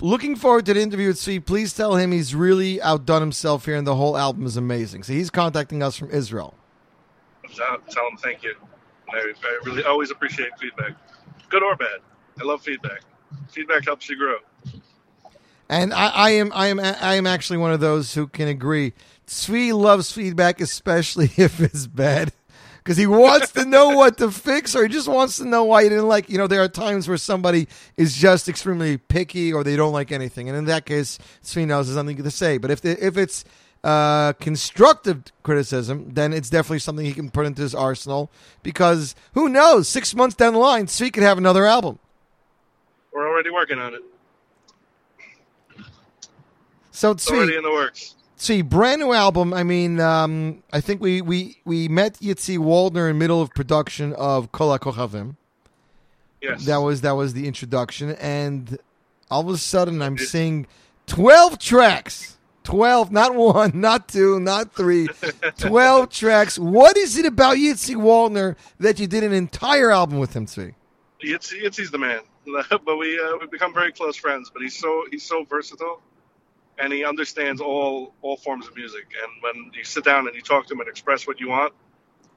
[0.00, 1.44] looking forward to the interview with Tzvi.
[1.44, 5.02] Please tell him he's really outdone himself here, and the whole album is amazing.
[5.02, 6.54] So he's contacting us from Israel.
[7.54, 8.54] tell, tell them thank you.
[9.10, 10.92] I, I really always appreciate feedback,
[11.50, 12.00] good or bad.
[12.40, 13.00] I love feedback.
[13.50, 14.36] Feedback helps you grow.
[15.68, 18.92] And I, I am I am I am actually one of those who can agree.
[19.26, 22.32] Tzvi loves feedback, especially if it's bad,
[22.78, 25.84] because he wants to know what to fix, or he just wants to know why
[25.84, 26.28] he didn't like.
[26.28, 30.12] You know, there are times where somebody is just extremely picky, or they don't like
[30.12, 32.58] anything, and in that case, Tzvi knows there's nothing to say.
[32.58, 33.44] But if the, if it's
[33.84, 38.30] uh, constructive criticism, then it's definitely something he can put into his arsenal.
[38.62, 41.98] Because who knows, six months down the line, Tzvi could have another album.
[43.12, 44.02] We're already working on it.
[46.92, 48.14] So It's already in the works.
[48.42, 49.54] See, brand new album.
[49.54, 54.14] I mean, um, I think we we we met Yitzi Waldner in middle of production
[54.14, 55.36] of Kol HaKochavim.
[56.40, 56.64] Yes.
[56.64, 58.78] That was that was the introduction, and
[59.30, 60.66] all of a sudden I'm seeing
[61.06, 62.36] twelve tracks.
[62.64, 65.06] Twelve, not one, not two, not three.
[65.58, 66.58] Twelve tracks.
[66.58, 70.74] What is it about Yitzi Waldner that you did an entire album with him, Tzvi?
[71.22, 72.22] Yitzy, Yitzy's the man,
[72.68, 74.50] but we uh, we become very close friends.
[74.52, 76.02] But he's so he's so versatile,
[76.78, 79.06] and he understands all all forms of music.
[79.22, 81.72] And when you sit down and you talk to him and express what you want,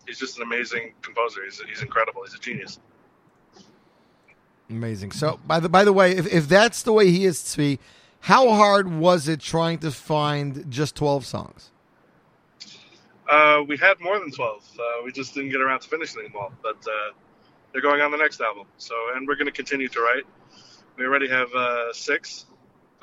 [0.08, 1.44] he's just an amazing composer.
[1.44, 2.24] He's he's incredible.
[2.24, 2.80] He's a genius.
[4.70, 5.12] Amazing.
[5.12, 7.78] So, by the by the way, if, if that's the way he is, Tzvi,
[8.22, 11.72] how hard was it trying to find just twelve songs?
[13.30, 14.68] Uh, we had more than twelve.
[14.78, 16.52] Uh, we just didn't get around to finishing them all.
[16.64, 17.14] But uh,
[17.72, 18.66] they're going on the next album.
[18.78, 20.24] So and we're going to continue to write.
[20.98, 22.46] We already have uh, six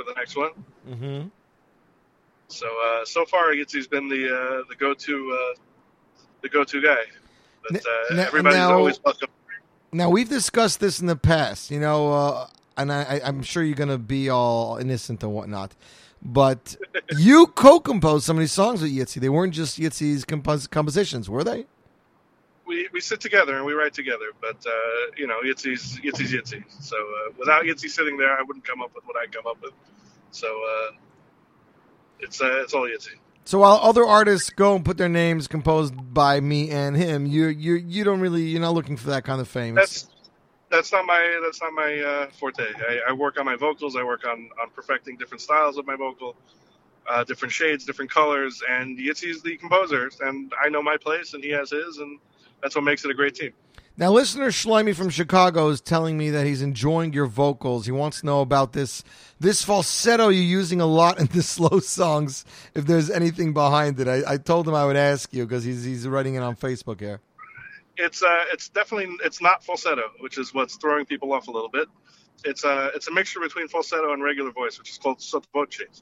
[0.05, 0.51] for the next one.
[0.89, 1.29] Mm-hmm.
[2.49, 5.59] So uh, so far, Yitzy's been the uh, the go to uh,
[6.43, 6.97] the go to guy.
[7.71, 9.29] But uh, N- n- everybody's now- always welcome.
[9.93, 12.47] Now we've discussed this in the past, you know, uh,
[12.79, 15.75] and I, I, I'm sure you're gonna be all innocent and whatnot,
[16.23, 16.77] but
[17.19, 19.21] you co-composed some of these songs with Yitzi.
[19.21, 21.67] They weren't just Yitzi's compos- compositions, were they?
[22.65, 24.27] We, we sit together and we write together.
[24.41, 24.71] But uh,
[25.17, 26.63] you know, Yitzy's Yitzy's Yitzy.
[26.81, 29.61] So uh, without Yitzy sitting there, I wouldn't come up with what I come up
[29.63, 29.73] with.
[30.31, 30.93] So uh,
[32.21, 33.17] it's uh, it's all Yitzy.
[33.45, 37.47] So while other artists go and put their names composed by me and him, you
[37.49, 39.75] you you don't really you're not looking for that kind of fame.
[39.75, 40.09] That's
[40.71, 42.63] that's not my that's not my uh, forte.
[42.63, 43.97] I, I work on my vocals.
[43.97, 46.37] I work on on perfecting different styles of my vocal,
[47.09, 48.63] uh, different shades, different colors.
[48.69, 52.19] And Yitzy's the composer, and I know my place, and he has his, and
[52.63, 53.53] that's what makes it a great team.
[53.95, 57.85] Now, listener Schleimy from Chicago is telling me that he's enjoying your vocals.
[57.85, 59.05] He wants to know about this
[59.39, 62.47] this falsetto you're using a lot in the slow songs.
[62.75, 65.85] If there's anything behind it, I, I told him I would ask you because he's
[65.85, 67.21] he's writing it on Facebook here.
[67.99, 71.69] It's uh, it's definitely it's not falsetto, which is what's throwing people off a little
[71.69, 71.89] bit.
[72.45, 76.01] It's a it's a mixture between falsetto and regular voice, which is called sottovoce,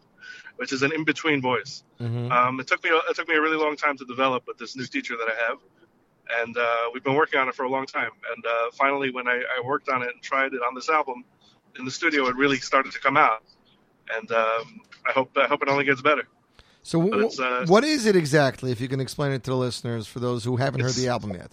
[0.57, 1.83] which is an in between voice.
[2.01, 2.31] Mm-hmm.
[2.31, 4.77] Um, it took me it took me a really long time to develop with this
[4.77, 5.59] new teacher that I have,
[6.41, 8.11] and uh, we've been working on it for a long time.
[8.35, 11.25] And uh, finally, when I, I worked on it and tried it on this album
[11.79, 13.43] in the studio, it really started to come out.
[14.15, 16.27] And um, I hope I hope it only gets better.
[16.83, 18.73] So, w- uh, what is it exactly?
[18.73, 21.33] If you can explain it to the listeners for those who haven't heard the album
[21.33, 21.51] yet.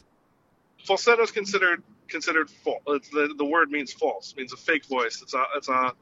[0.86, 2.82] falsetto is considered considered false.
[2.86, 5.22] The, the word means false, means a fake voice.
[5.22, 5.94] It's a it's a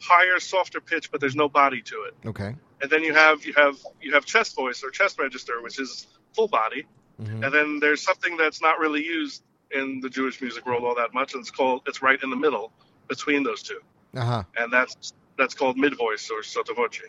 [0.00, 2.28] higher, softer pitch, but there's no body to it.
[2.28, 2.54] Okay.
[2.82, 6.06] And then you have you have you have chest voice or chest register, which is
[6.32, 6.86] full body.
[7.22, 7.44] Mm-hmm.
[7.44, 11.14] And then there's something that's not really used in the Jewish music world all that
[11.14, 12.72] much, and it's called it's right in the middle
[13.08, 13.80] between those two,
[14.16, 14.42] Uh huh.
[14.56, 17.00] and that's that's called mid voice or sotto voce.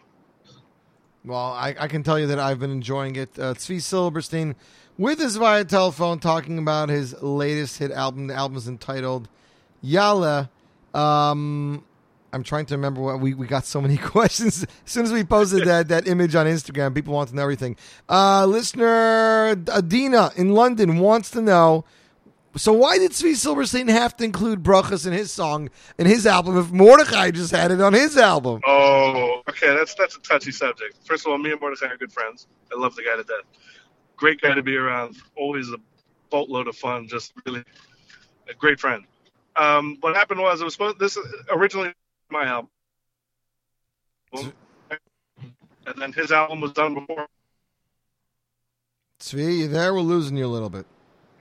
[1.23, 3.29] Well, I, I can tell you that I've been enjoying it.
[3.39, 4.55] Uh, Tzvi Silberstein
[4.97, 8.27] with us via telephone talking about his latest hit album.
[8.27, 9.27] The album is entitled
[9.81, 10.49] Yalla.
[10.93, 11.83] Um,
[12.35, 14.63] I'm trying to remember what we, we got so many questions.
[14.63, 17.77] As soon as we posted that, that image on Instagram, people want to know everything.
[18.09, 21.85] Uh, listener Adina in London wants to know
[22.57, 26.57] so why did Tzvi Silberstein have to include brachas in his song in his album
[26.57, 28.61] if Mordechai just had it on his album?
[28.65, 30.95] Oh, okay, that's that's a touchy subject.
[31.05, 32.47] First of all, me and Mordecai are good friends.
[32.73, 33.43] I love the guy to death.
[34.15, 35.17] Great guy to be around.
[35.35, 35.77] Always a
[36.29, 37.09] boatload of fun.
[37.09, 37.63] Just really
[38.49, 39.03] a great friend.
[39.57, 41.17] Um, what happened was it was supposed this
[41.49, 41.93] originally
[42.29, 42.69] my album,
[45.87, 47.27] and then his album was done before.
[49.19, 49.93] Tzvi, you there?
[49.93, 50.85] We're losing you a little bit.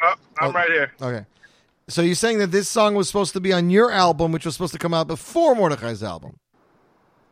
[0.02, 0.52] Oh, I'm Oh.
[0.52, 0.92] right here.
[1.00, 1.26] Okay.
[1.88, 4.54] So you're saying that this song was supposed to be on your album, which was
[4.54, 6.38] supposed to come out before Mordechai's album?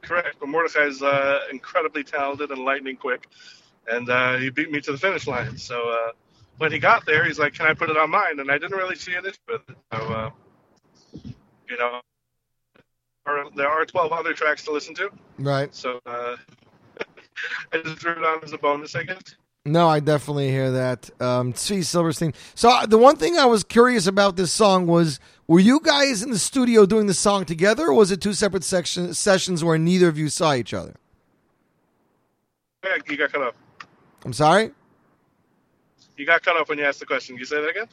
[0.03, 0.37] Correct.
[0.41, 3.29] But Mordecai's uh, incredibly talented and lightning quick,
[3.89, 5.57] and uh, he beat me to the finish line.
[5.57, 6.13] So uh,
[6.59, 8.77] when he got there, he's like, "Can I put it on mine?" And I didn't
[8.77, 9.77] really see an issue with it.
[9.93, 10.31] So uh,
[11.69, 12.01] you know,
[13.27, 15.11] are- there are 12 other tracks to listen to.
[15.39, 15.75] Right.
[15.75, 16.37] So uh,
[17.73, 19.37] I just threw it on as a bonus, I guess.
[19.65, 21.09] No, I definitely hear that.
[21.21, 22.35] Um, Tzvi Silberstein.
[22.57, 26.21] So uh, the one thing I was curious about this song was, were you guys
[26.23, 29.79] in the studio doing the song together, or was it two separate section, sessions where
[29.79, 30.97] neither of you saw each other?
[32.85, 33.55] Yeah, you got cut off.
[34.25, 34.73] I'm sorry.
[36.17, 37.37] You got cut off when you asked the question.
[37.37, 37.87] Can you say that again?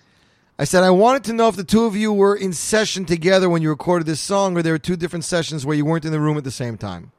[0.60, 3.50] I said I wanted to know if the two of you were in session together
[3.50, 6.12] when you recorded this song, or there were two different sessions where you weren't in
[6.12, 7.14] the room at the same time.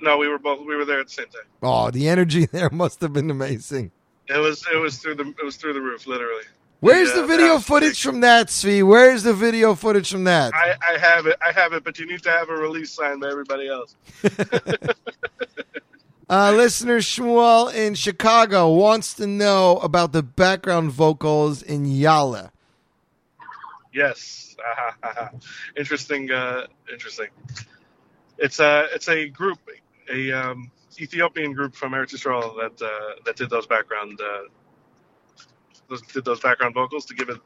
[0.00, 0.66] No, we were both.
[0.66, 1.44] We were there at the same time.
[1.62, 3.92] Oh, the energy there must have been amazing.
[4.26, 4.66] It was.
[4.72, 5.28] It was through the.
[5.28, 6.42] It was through the roof, literally.
[6.80, 8.84] Where's Yeah, the video footage from that, Tzvi?
[8.84, 10.52] Where's the video footage from that?
[10.54, 11.36] I, I have it.
[11.40, 13.94] I have it, but you need to have a release signed by everybody else.
[16.30, 22.52] Uh, listener Shmuel in Chicago wants to know about the background vocals in Yalla.
[23.94, 24.54] Yes.
[25.76, 26.30] Interesting.
[26.30, 27.28] Uh, interesting.
[28.38, 29.58] It's a it's a group,
[30.12, 30.70] a um,
[31.00, 34.48] Ethiopian group from Eretz Yisrael that uh, that did those background uh,
[35.88, 37.38] those, did those background vocals to give it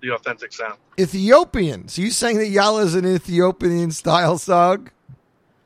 [0.00, 0.78] the authentic sound.
[0.98, 1.88] Ethiopian.
[1.88, 4.90] So you saying that Yalla is an Ethiopian style song?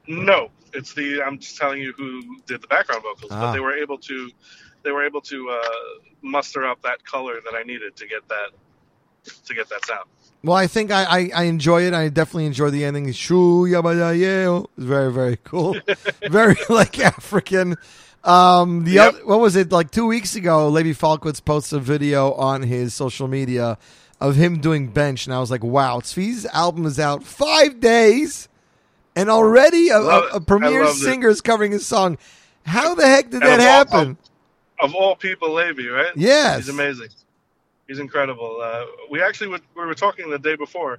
[0.07, 3.41] No, it's the I'm just telling you who did the background vocals, Ah.
[3.41, 4.31] but they were able to
[4.83, 5.69] they were able to uh,
[6.23, 8.51] muster up that color that I needed to get that
[9.47, 10.05] to get that sound.
[10.43, 11.95] Well, I think I, I, I enjoy it.
[11.95, 13.11] I definitely enjoy the ending.
[13.13, 13.65] Shoo.
[13.67, 15.77] It's very, very cool.
[16.31, 17.77] very like African.
[18.25, 19.15] Um, the Yep.
[19.15, 20.69] oth- what was it like two weeks ago?
[20.69, 23.79] Levi Falkowitz posted a video on his social media
[24.21, 28.49] of him doing bench, and I was like, "Wow, Tzvi's album is out five days,
[29.17, 31.05] and already a, a, a premier I loved it.
[31.05, 32.19] singer is covering his song.
[32.67, 34.19] How the heck did And that of all- happen?
[34.81, 36.13] Of all people, Levy, right?
[36.17, 36.57] Yes.
[36.59, 37.09] he's amazing.
[37.87, 38.59] He's incredible.
[38.61, 40.99] Uh, we actually would, we were talking the day before,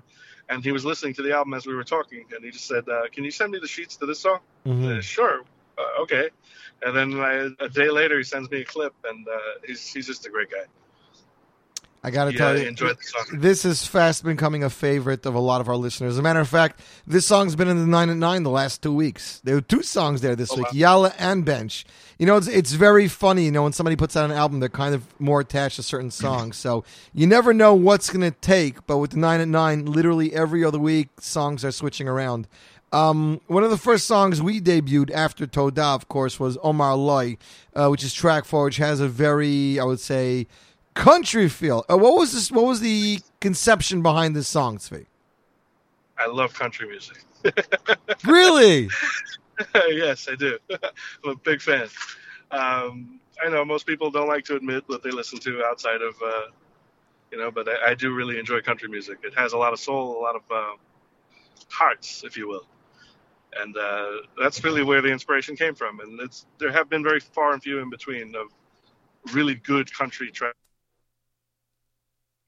[0.49, 2.87] and he was listening to the album as we were talking, and he just said,
[2.87, 4.97] uh, "Can you send me the sheets to this song?" Mhm.
[4.97, 5.41] Uh, sure.
[5.77, 6.29] Uh, okay.
[6.83, 10.07] And then I, a day later, he sends me a clip, and uh, he's he's
[10.07, 10.63] just a great guy.
[12.05, 13.39] I got to Yeah, tell you, enjoyed the song.
[13.39, 16.13] this has fast becoming a favorite of a lot of our listeners.
[16.13, 18.83] As a matter of fact, this song's been in the nine at nine the last
[18.83, 19.41] two weeks.
[19.43, 20.71] There were two songs there this Oh, week, wow.
[20.73, 21.83] Yalla and Bench.
[22.19, 23.45] You know, it's it's very funny.
[23.45, 26.11] You know, when somebody puts out an album, they're kind of more attached to certain
[26.25, 26.57] songs.
[26.57, 26.83] So
[27.13, 28.85] you never know what's going to take.
[28.85, 32.47] But with the nine at nine, literally every other week, songs are switching around.
[32.91, 37.35] Um, one of the first songs we debuted after Toda, of course, was Omar Loy,
[37.75, 40.47] uh, which is track four, which has a very, I would say,
[40.95, 41.85] country feel.
[41.89, 42.51] Uh, what was this?
[42.51, 45.05] What was the conception behind this song, Tzvi?
[46.17, 47.23] I love country music.
[48.25, 48.89] Really?
[49.89, 50.57] yes, I do.
[50.71, 51.87] I'm a big fan.
[52.49, 56.15] Um, I know most people don't like to admit what they listen to outside of,
[56.25, 56.47] uh,
[57.31, 59.19] you know, but I, I do really enjoy country music.
[59.23, 60.75] It has a lot of soul, a lot of uh,
[61.69, 62.65] hearts, if you will,
[63.57, 65.99] and uh, that's really where the inspiration came from.
[65.99, 68.47] And it's there have been very far and few in between of
[69.33, 70.57] really good country tracks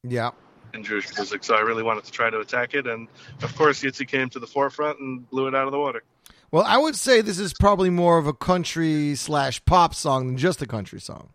[0.10, 0.32] Yeah.
[0.74, 1.44] in Jewish music.
[1.44, 3.08] So I really wanted to try to attack it, and
[3.42, 6.04] of course, Yitzi came to the forefront and blew it out of the water.
[6.52, 10.38] Well, I would say this is probably more of a country slash pop song than
[10.38, 11.30] just a country song.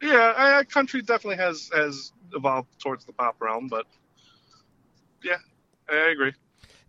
[0.00, 3.84] Yeah, I, country definitely has has evolved towards the pop realm, but
[5.24, 5.38] yeah,
[5.90, 6.34] I agree.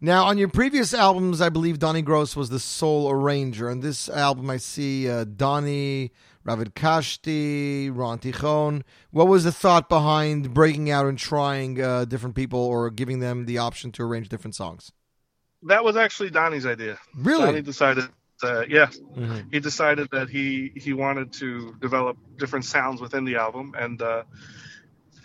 [0.02, 3.70] Now, on your previous albums, I believe Donnie Gross was the sole arranger.
[3.70, 6.12] On this album, I see uh, Donnie,
[6.50, 8.82] Ravid Kashti, Ron Tichon.
[9.12, 13.46] What was the thought behind breaking out and trying uh, different people or giving them
[13.46, 14.92] the option to arrange different songs?
[15.64, 16.98] That was actually Donnie's idea.
[17.16, 17.46] Really?
[17.46, 18.06] Donnie decided.
[18.42, 19.54] uh, yeah, Mhm.
[19.54, 24.24] he decided that he he wanted to develop different sounds within the album, and uh,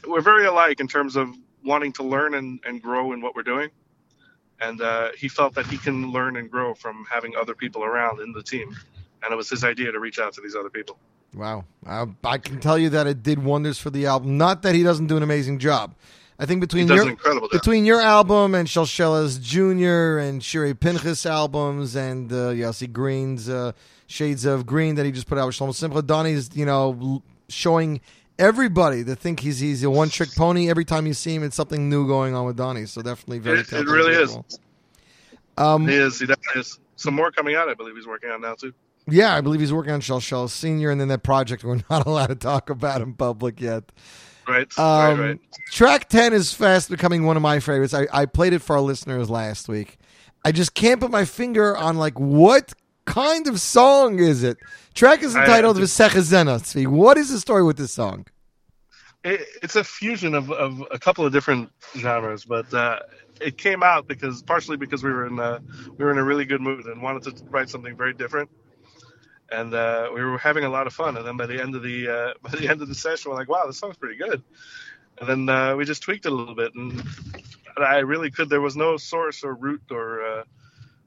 [0.06, 1.28] we're very alike in terms of
[1.64, 3.70] wanting to learn and, and grow in what we're doing.
[4.60, 8.20] And uh, he felt that he can learn and grow from having other people around
[8.20, 8.76] in the team,
[9.22, 10.98] and it was his idea to reach out to these other people.
[11.34, 11.64] Wow.
[11.86, 14.38] I, I can tell you that it did wonders for the album.
[14.38, 15.94] Not that he doesn't do an amazing job.
[16.38, 17.60] I think between your an incredible job.
[17.60, 23.72] between your album and Shalsheles Junior and Shirei Pinchas albums and uh, Yossi Green's uh,
[24.08, 28.00] Shades of Green that he just put out with Shlomo Simcha, Donnie's you know showing
[28.36, 30.68] everybody to think he's he's a one trick pony.
[30.68, 32.86] Every time you see him, it's something new going on with Donnie.
[32.86, 33.60] So definitely very.
[33.60, 34.36] It, it really is.
[35.56, 36.18] Um, he is.
[36.18, 36.80] He definitely is.
[36.96, 38.72] Some more coming out, I believe he's working on now too.
[39.06, 42.06] Yeah, I believe he's working on Shell Shell Senior, and then that project we're not
[42.06, 43.84] allowed to talk about in public yet.
[44.46, 44.78] Right.
[44.78, 45.18] Um, right.
[45.18, 45.40] Right.
[45.70, 47.94] Track 10 is fast becoming one of my favorites.
[47.94, 49.98] I, I played it for our listeners last week.
[50.44, 52.74] I just can't put my finger on, like, what
[53.06, 54.58] kind of song is it?
[54.94, 56.86] Track is entitled Vesechazena.
[56.86, 58.26] What is the story with this song?
[59.24, 63.00] It, it's a fusion of, of a couple of different genres, but uh,
[63.40, 65.60] it came out because partially because we were in uh,
[65.96, 68.50] we were in a really good mood and wanted to write something very different,
[69.54, 71.16] and uh, we were having a lot of fun.
[71.16, 73.36] And then by the end of the uh, by the end of the session, we're
[73.36, 74.42] like, "Wow, this song's pretty good."
[75.18, 77.02] And then uh, we just tweaked it a little bit, and
[77.76, 78.48] I really could.
[78.48, 80.44] There was no source or root or uh,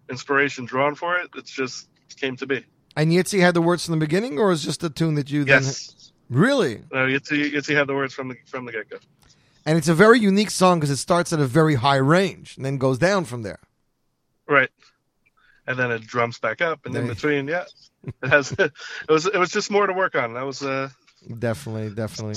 [0.10, 1.30] inspiration drawn for it.
[1.36, 2.66] It just came to be.
[2.96, 5.44] And Yitzi had the words from the beginning, or is just a tune that you
[5.44, 5.64] then.
[5.64, 6.12] Yes.
[6.30, 6.84] Really?
[6.92, 8.98] Uh, Yitzi, Yitzi had the words from the from the get go.
[9.66, 12.66] And it's a very unique song because it starts at a very high range and
[12.66, 13.60] then goes down from there.
[14.48, 14.70] Right.
[15.68, 17.66] And then it drums back up, and in between, yeah,
[18.24, 18.52] it has.
[18.54, 18.72] it
[19.10, 20.34] was it was just more to work on.
[20.34, 20.90] That was uh,
[21.40, 22.36] Definitely, definitely.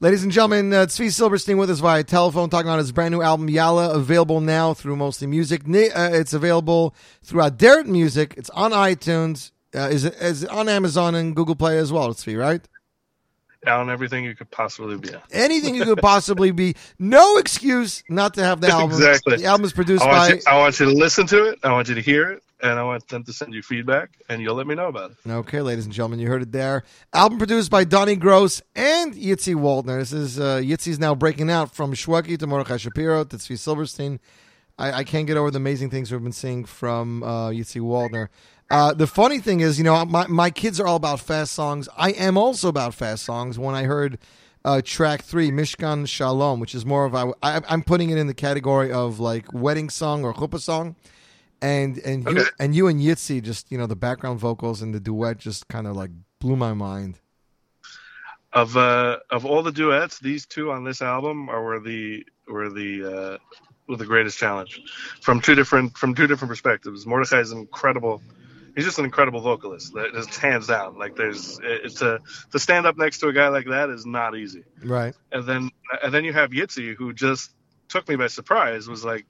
[0.00, 3.48] Ladies and gentlemen, uh, Silberstein with us via telephone talking about his brand new album
[3.48, 5.62] Yalla, available now through Mostly Music.
[5.66, 6.94] Uh, it's available
[7.24, 8.34] throughout Aderet Music.
[8.36, 9.50] It's on iTunes.
[9.74, 12.08] Uh, is is on Amazon and Google Play as well?
[12.14, 12.66] Tzvi, right?
[13.66, 15.12] On everything you could possibly be.
[15.12, 15.20] on.
[15.32, 16.76] Anything you could possibly be.
[16.98, 18.90] No excuse not to have the album.
[18.96, 19.36] exactly.
[19.38, 20.28] The album is produced I by.
[20.34, 21.58] you, I want you to listen to it.
[21.64, 24.40] I want you to hear it, and I want them to send you feedback, and
[24.40, 25.16] you'll let me know about it.
[25.28, 26.84] Okay, ladies and gentlemen, you heard it there.
[27.12, 29.98] Album produced by Donnie Gross and Yitzi Waldner.
[29.98, 34.20] This is uh, Yitzi's now breaking out from Shweki to Mordechai Shapiro to Tzvi Silberstein.
[34.78, 38.28] I, I can't get over the amazing things we've been seeing from uh, Yitzi Waldner.
[38.70, 41.88] Uh, the funny thing is, you know, my, my kids are all about fast songs.
[41.96, 43.58] I am also about fast songs.
[43.58, 44.18] When I heard
[44.64, 48.26] uh, track three, Mishkan Shalom, which is more of a, I, I'm putting it in
[48.26, 50.96] the category of like wedding song or chuppah song,
[51.62, 55.00] and and you, and you and Yitzi just you know the background vocals and the
[55.00, 57.18] duet just kind of like blew my mind.
[58.52, 62.68] Of uh, of all the duets, these two on this album are were the were
[62.68, 63.38] the uh,
[63.88, 64.82] were the greatest challenge
[65.22, 67.06] from two different from two different perspectives.
[67.06, 68.22] Mordechai is incredible.
[68.78, 69.92] He's just an incredible vocalist.
[70.14, 70.96] Is hands down.
[70.96, 72.20] Like there's it's a
[72.52, 74.62] to stand up next to a guy like that is not easy.
[74.84, 75.16] Right.
[75.32, 77.50] and then and then you have Yitzi who just
[77.88, 78.86] took me by surprise.
[78.86, 79.26] Was like,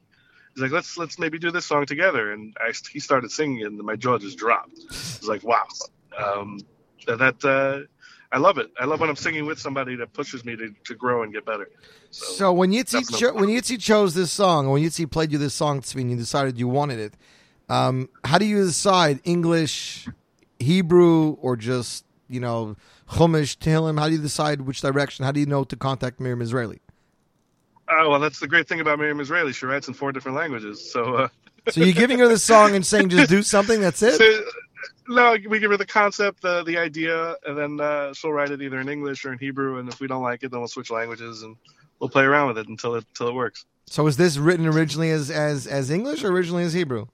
[0.55, 2.31] he's like, let's let's maybe do this song together.
[2.31, 4.81] And I, he started singing, and my jaw just dropped.
[4.85, 5.65] It's like, wow,
[6.23, 6.61] um,
[7.07, 7.87] that uh,
[8.31, 8.71] I love it.
[8.79, 11.47] I love when I'm singing with somebody that pushes me to, to grow and get
[11.47, 11.71] better.
[12.11, 15.83] So when Yitzi cho- when Yitzi chose this song, when Yitzi played you this song,
[15.97, 17.15] and you decided you wanted it,
[17.69, 20.09] um, how do you decide English,
[20.59, 22.77] Hebrew, or just you know
[23.11, 23.99] Chumash, Tehillim?
[23.99, 25.25] How do you decide which direction?
[25.25, 26.81] How do you know to contact Miriam Israeli?
[27.91, 29.53] Oh well, that's the great thing about Miriam Israeli.
[29.53, 30.93] She writes in four different languages.
[30.93, 31.15] So.
[31.15, 31.29] Uh,
[31.71, 33.81] So you're giving her the song and saying just do something.
[33.81, 34.19] That's it.
[35.09, 38.51] So, no, we give her the concept, the the idea, and then uh, she'll write
[38.51, 39.79] it either in English or in Hebrew.
[39.79, 41.57] And if we don't like it, then we'll switch languages and
[41.99, 43.65] we'll play around with it until it until it works.
[43.87, 47.07] So was this written originally as as as English or originally as Hebrew?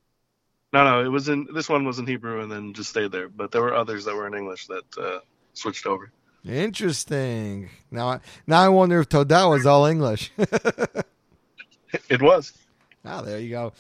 [0.74, 3.28] No, no, it was in this one was in Hebrew and then just stayed there.
[3.28, 5.20] But there were others that were in English that uh,
[5.52, 6.10] switched over.
[6.44, 7.70] Interesting.
[7.92, 10.32] Now, I, now I wonder if Toda was all English.
[12.08, 12.52] It was.
[13.04, 13.72] Ah, there you go.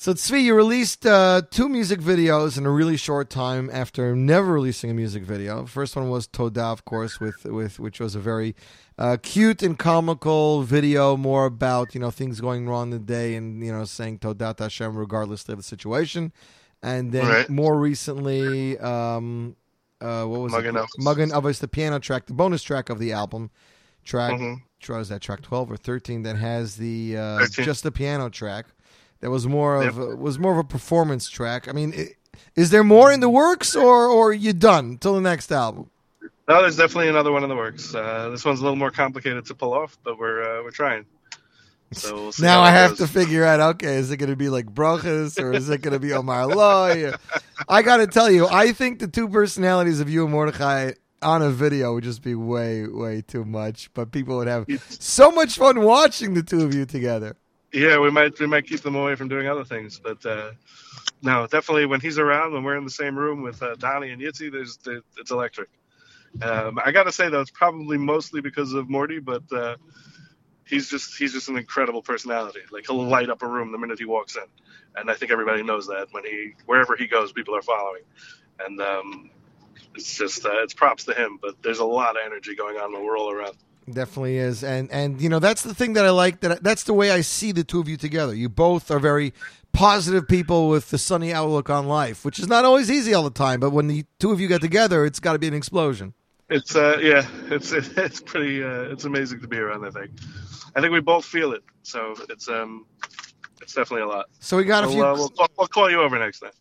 [0.00, 4.52] So Tzvi, you released uh, two music videos in a really short time after never
[4.52, 5.66] releasing a music video.
[5.66, 8.54] First one was Toda, of course, with with which was a very
[8.96, 13.34] uh, cute and comical video, more about you know things going wrong in the day
[13.34, 16.32] and you know saying Toda to Hashem regardless of the situation.
[16.80, 17.50] And then Right.
[17.50, 19.56] more recently, um,
[20.00, 21.32] uh, what was Magen it?
[21.34, 23.50] Avos, the piano track, the bonus track of the album,
[24.04, 24.34] track.
[24.38, 24.62] Mhm.
[24.78, 26.22] try- Was that track twelve or thirteen?
[26.22, 28.66] That has the uh, just the piano track.
[29.20, 30.18] That was more of Yep.
[30.18, 31.68] was more of a performance track.
[31.68, 32.14] I mean, i-
[32.54, 35.90] is there more in the works, or or you done till the next album?
[36.48, 37.94] No, there's definitely another one in the works.
[37.94, 41.04] Uh, this one's a little more complicated to pull off, but we're uh, we're trying.
[41.92, 42.98] So we'll Now I have goes.
[42.98, 43.60] to figure out.
[43.60, 46.46] Okay, is it going to be like Brochus or is it going to be Omar
[46.46, 47.12] Loy?
[47.68, 50.92] I got to tell you, I think the two personalities of you and Mordechai
[51.22, 53.90] on a video would just be way, way too much.
[53.94, 57.36] But people would have so much fun watching the two of you together.
[57.72, 60.52] Yeah, we might we might keep them away from doing other things, but uh,
[61.22, 64.22] no, definitely when he's around, when we're in the same room with uh, Donnie and
[64.22, 65.68] Yitzi, there's there, it's electric.
[66.42, 69.76] Um, I got to say though, it's probably mostly because of Morty, but uh,
[70.66, 72.60] he's just he's just an incredible personality.
[72.72, 74.44] Like he'll light up a room the minute he walks in,
[74.96, 78.02] and I think everybody knows that when he wherever he goes, people are following,
[78.66, 79.30] and um,
[79.94, 81.38] it's just uh, it's props to him.
[81.42, 83.56] But there's a lot of energy going on when we're all around.
[83.92, 86.40] Definitely is, and and you know that's the thing that I like.
[86.40, 88.34] That that's the way I see the two of you together.
[88.34, 89.32] You both are very
[89.72, 93.30] positive people with the sunny outlook on life, which is not always easy all the
[93.30, 93.60] time.
[93.60, 96.14] But when the two of you get together, it's got to be an explosion.
[96.50, 99.86] It's uh yeah, it's it's pretty uh, it's amazing to be around.
[99.86, 100.10] I think,
[100.74, 101.62] I think we both feel it.
[101.82, 102.86] So it's um
[103.60, 104.26] it's definitely a lot.
[104.40, 106.52] So we got a We'll, few- Uh, we'll, we'll, we'll call you over next time.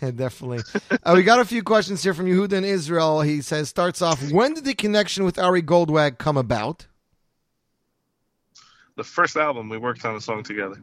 [0.16, 0.60] Definitely.
[1.02, 3.20] Uh, we got a few questions here from Yehuda in Israel.
[3.20, 6.86] He says, starts off, when did the connection with Ari Goldwag come about?
[8.96, 10.76] The first album we worked on a song together,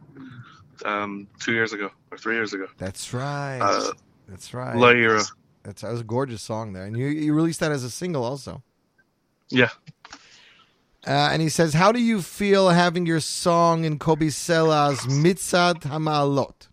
[0.86, 2.68] um, two years ago or three years ago.
[2.78, 3.60] That's right.
[3.60, 3.92] Uh,
[4.28, 4.76] That's right.
[4.76, 5.24] La Ira.
[5.64, 6.84] That's, that was a gorgeous song there.
[6.86, 8.62] And you, you released that as a single also.
[9.50, 9.70] Yeah.
[11.06, 15.82] Uh, and he says, how do you feel having your song in Kobe Sela's Mitzad
[15.82, 16.70] Hamalot?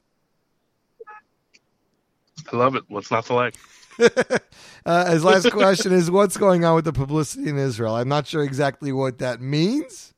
[2.53, 2.85] I love it.
[2.89, 3.55] What's not to like?
[4.87, 7.97] Uh, his last question is, what's going on with the publicity in Israel?
[7.97, 10.15] I'm not sure exactly what that means.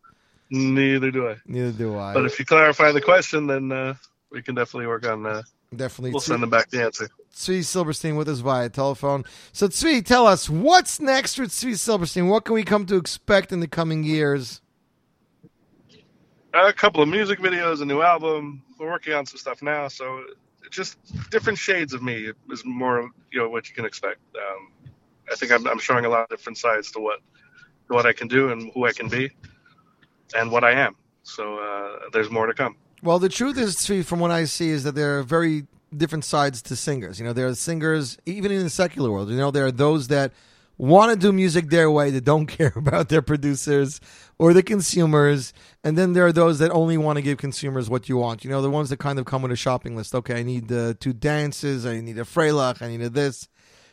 [0.50, 1.36] Neither do I.
[1.46, 2.14] Neither do I.
[2.14, 3.94] But if you clarify the question, then uh,
[4.30, 5.26] we can definitely work on.
[5.74, 6.10] Definitely.
[6.10, 7.08] We'll send them back the answer.
[7.34, 9.24] Tzvi Silberstein with us via telephone.
[9.52, 12.28] So, Tzvi, tell us what's next with Tzvi Silberstein.
[12.28, 14.60] What can we come to expect in the coming years?
[16.54, 18.62] a couple of music videos, a new album.
[18.78, 20.24] We're working on some stuff now, so
[20.70, 20.98] just
[21.30, 24.20] different shades of me is more you know what you can expect.
[24.36, 24.92] Um,
[25.30, 27.20] I think I'm, I'm showing a lot of different sides to what
[27.88, 29.30] to what I can do and who I can be,
[30.36, 30.96] and what I am.
[31.22, 32.76] So uh, there's more to come.
[33.02, 36.62] Well, the truth is, from what I see, is that there are very different sides
[36.62, 37.18] to singers.
[37.18, 40.08] You know, there are singers, even in the secular world, you know, there are those
[40.08, 40.32] that
[40.78, 44.00] want to do music their way, that don't care about their producers
[44.38, 45.52] or the consumers.
[45.82, 48.44] And then there are those that only want to give consumers what you want.
[48.44, 50.14] You know, the ones that kind of come with a shopping list.
[50.14, 53.48] Okay, I need uh, two dances, I need a Freilach, I need a this.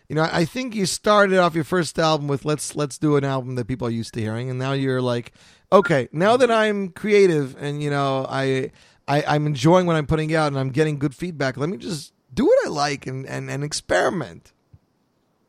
[0.08, 3.24] You know, I think you started off your first album with let's let's do an
[3.24, 5.34] album that people are used to hearing, and now you're like,
[5.72, 8.72] okay, now that I'm creative and you know I,
[9.10, 12.14] I I'm enjoying what I'm putting out and I'm getting good feedback, let me just
[12.34, 14.54] do what I like and and, and experiment.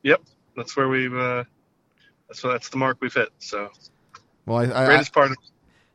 [0.02, 0.22] Yep,
[0.56, 1.14] that's where we've.
[1.14, 1.44] Uh,
[2.28, 3.28] that's that's the mark we've hit.
[3.38, 3.70] So
[4.46, 5.36] Well, I, I, greatest part of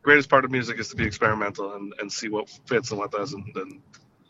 [0.02, 3.10] greatest part of music is to be experimental and, and see what fits and what
[3.10, 3.56] doesn't.
[3.56, 3.80] And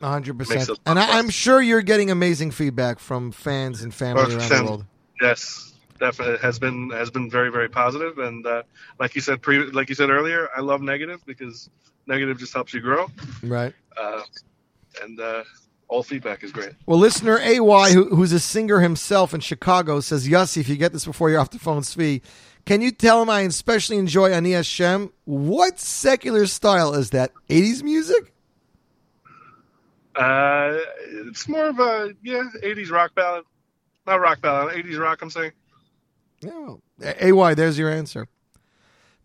[0.01, 0.71] hundred percent.
[0.87, 4.85] and I, I'm sure you're getting amazing feedback from fans and family around the world.
[5.21, 8.63] Yes, definitely has been has been very very positive, and uh,
[8.99, 11.69] like you said pre like you said earlier, I love negative because
[12.07, 13.07] negative just helps you grow,
[13.43, 13.75] Right.
[13.97, 14.23] uh,
[15.03, 15.43] and uh,
[15.89, 16.73] all feedback is great.
[16.87, 20.93] Well, listener AY, who, who's a singer himself in Chicago, says, Yossi, if you get
[20.93, 22.23] this before you're off the phone, Tzvi,
[22.65, 25.13] can you tell him I especially enjoy Ani Hashem?
[25.27, 27.33] What secular style is that?
[27.49, 28.33] 80s music?
[30.15, 30.79] Uh,
[31.29, 33.45] it's more of a yeah '80s rock ballad,
[34.07, 35.21] not rock ballad, '80s rock.
[35.23, 35.53] I'm saying.
[36.43, 36.81] No.
[37.03, 38.29] AY, there's your answer.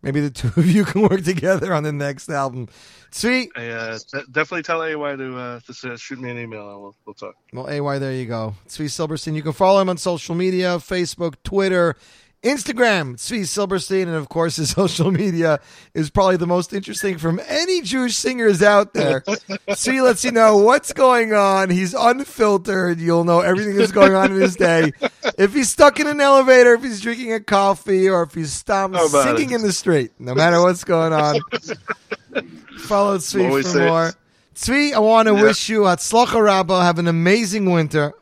[0.02, 2.68] Maybe the two of you can work together on the next album.
[3.10, 3.50] Sweet.
[3.54, 7.14] Uh, de- definitely tell AY to uh, to shoot me an email and we'll, we'll
[7.14, 7.34] talk.
[7.52, 8.54] Well, AY, there you go.
[8.68, 9.34] Tzvi Silberstein.
[9.34, 11.96] You can follow him on social media Facebook, Twitter,
[12.42, 14.08] Instagram, Tzvi Silberstein.
[14.08, 15.60] And of course, his social media
[15.94, 19.20] is probably the most interesting from any Jewish singers out there.
[19.68, 21.70] Tzvi lets you know what's going on.
[21.70, 22.98] He's unfiltered.
[23.00, 24.92] You'll know everything that's going on in his day.
[25.38, 29.06] If he's stuck in an elevator, if he's drinking a coffee, or if he's How
[29.08, 29.56] singing it?
[29.56, 31.36] in the street, no matter what's going on.
[32.78, 34.12] Follow Always for more.
[34.54, 35.42] Tzvi, I want to Yeah.
[35.42, 36.82] wish you Hatzlacha Rabba.
[36.82, 38.12] Have an amazing winter.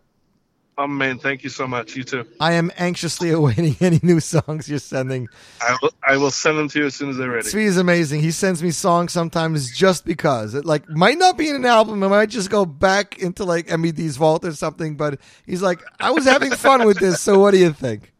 [0.87, 1.97] Man, thank you so much.
[1.97, 2.27] You too.
[2.39, 5.29] I am anxiously awaiting any new songs you're sending.
[5.61, 7.49] I will, I will send them to you as soon as they're ready.
[7.49, 8.21] Tzvi is amazing.
[8.21, 10.55] He sends me songs sometimes just because.
[10.55, 12.03] It like might not be in an album.
[12.03, 14.97] It might just go back into like MED's vault or something.
[14.97, 17.21] But he's like, I was having fun with this.
[17.21, 18.13] So what do you think?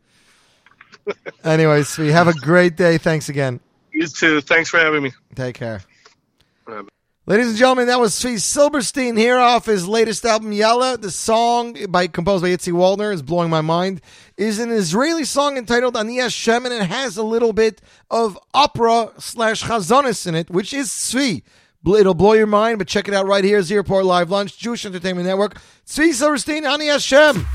[1.43, 2.99] Anyway, Tzvi, have a great day.
[2.99, 3.59] Thanks again.
[3.93, 4.41] You too.
[4.43, 5.13] Thanks for having me.
[5.35, 5.81] Take care.
[7.31, 10.99] Ladies and gentlemen, that was Tzvi Silberstein here off his latest album Yalla.
[10.99, 14.01] The song by composed by Yitzi Waldner is blowing my mind.
[14.37, 19.13] Is an Israeli song entitled Ani Hashem, and it has a little bit of opera
[19.19, 21.45] slash chazonis in it, which is Tzvi.
[21.87, 24.85] It'll blow your mind, but check it out right here, Z Report Live Lunch, Jewish
[24.85, 25.55] Entertainment Network.
[25.87, 27.47] Tzvi Silberstein, Ani Hashem.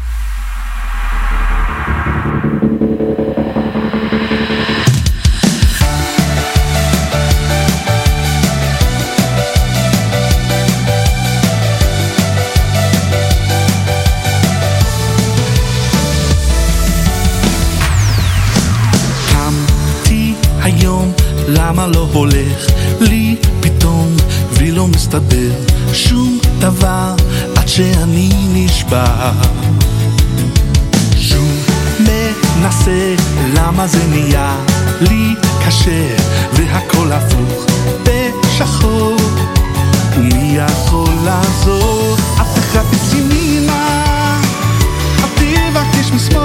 [22.16, 22.68] הולך
[23.02, 24.16] לי פתאום
[24.52, 25.52] ולא מסתדר
[25.94, 27.16] שום דבר
[27.56, 29.32] עד שאני נשבע
[31.18, 31.70] שוב
[32.00, 33.16] מנסה,
[33.54, 34.58] למה זה נהיה
[35.02, 35.34] לי
[35.66, 36.16] קשה
[36.54, 37.66] והכל הפוך
[38.04, 39.16] בשחור.
[40.18, 42.16] ומי יכול לעזור?
[42.42, 44.40] אף אחד בצמימה
[45.20, 46.42] אל תבקש משמאל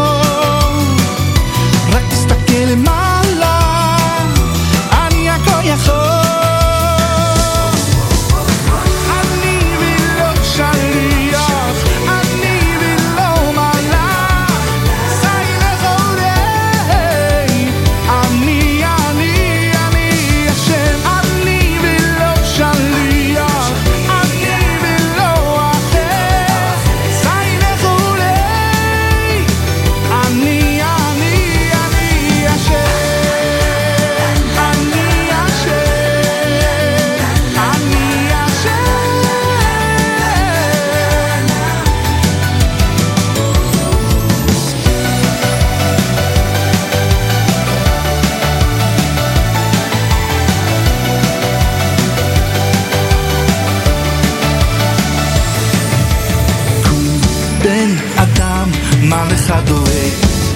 [1.93, 3.10] רק תסתכל למעלה,
[5.70, 6.19] יכול.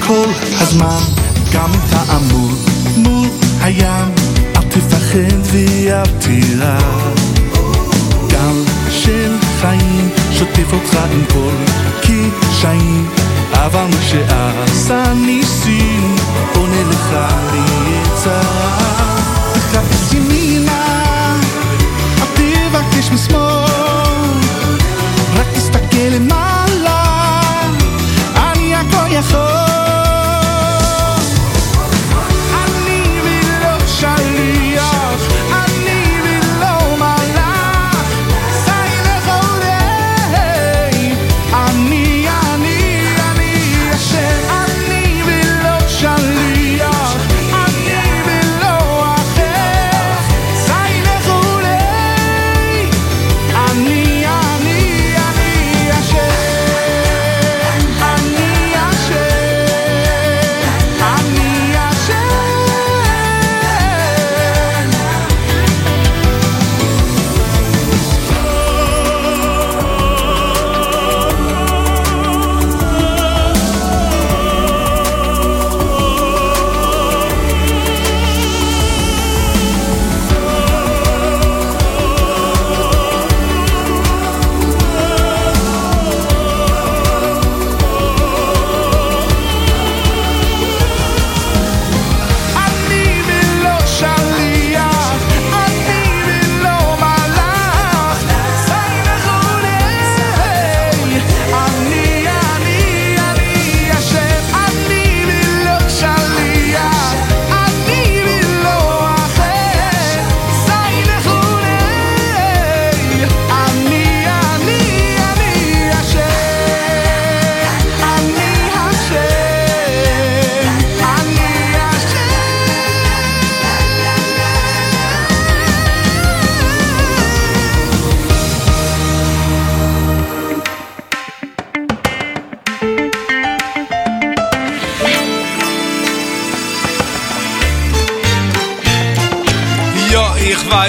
[0.07, 0.99] כל הזמן,
[1.53, 2.59] גם אם תעמוד
[2.97, 3.29] מול
[3.61, 4.11] הים,
[4.57, 6.79] אל תפחד ואל תירא.
[8.29, 11.55] גל של חיים שוטף אותך עם כל
[12.01, 13.09] קשיים,
[13.53, 16.17] אבל מי שעשה ניסים,
[16.55, 17.17] עונה לך
[17.53, 18.79] ליצרה.
[19.73, 21.37] חפש ימינה,
[22.21, 23.64] אל תבקש משמאל,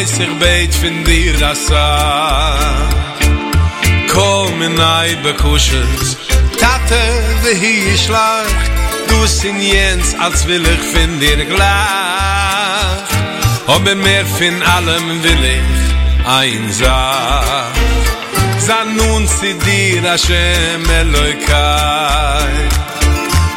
[0.06, 1.68] weiß, ich beit von dir das.
[4.14, 6.18] Komm in ei bekusches,
[6.60, 7.04] Tate,
[7.44, 8.72] wie hier schlacht,
[9.08, 11.66] du sin Jens, als will ich von dir gleich.
[13.68, 16.72] Aber mehr von allem will ich ein.
[18.60, 22.54] San nun si dir Hashem Elokai.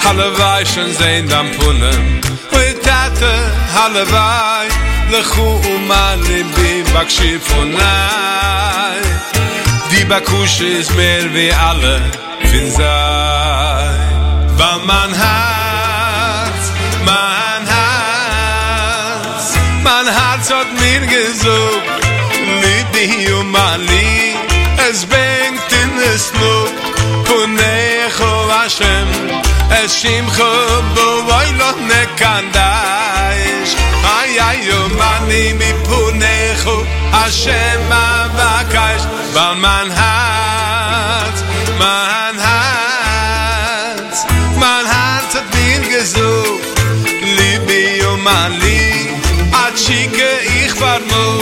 [0.05, 2.21] Hallevaj schon sehen dann Punem,
[2.53, 3.33] Oi Tate,
[3.75, 4.69] Hallevaj,
[5.11, 7.83] לכו ומעלה בי בקשיפוני
[9.91, 11.99] די בקושס מל ועלה
[12.51, 12.83] פינזי
[14.57, 15.11] במנהץ,
[17.05, 17.87] מנהץ,
[19.83, 21.99] מנהץ hat mir gesucht.
[22.63, 24.35] Mit di und mali
[24.89, 26.73] es bengt in es lob
[27.27, 29.09] punech o ashem
[29.83, 30.53] es shimcho
[30.95, 33.75] bo vay lo nekandaish
[34.49, 39.03] היום אני מפונך הוא השם אבקש
[39.35, 41.43] בל מנהץ,
[44.57, 46.61] מנהץ את מין גזור
[47.23, 49.07] ליבי ביום עלי
[49.53, 51.41] עד שיקה איך פרמו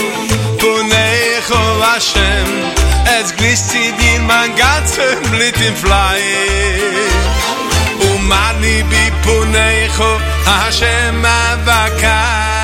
[0.61, 2.45] פונך הוא השם
[3.03, 6.23] את גליס צידין מנגץ ומליט עם פלאי
[8.01, 12.56] ומאני בי פונך הוא השם אבקש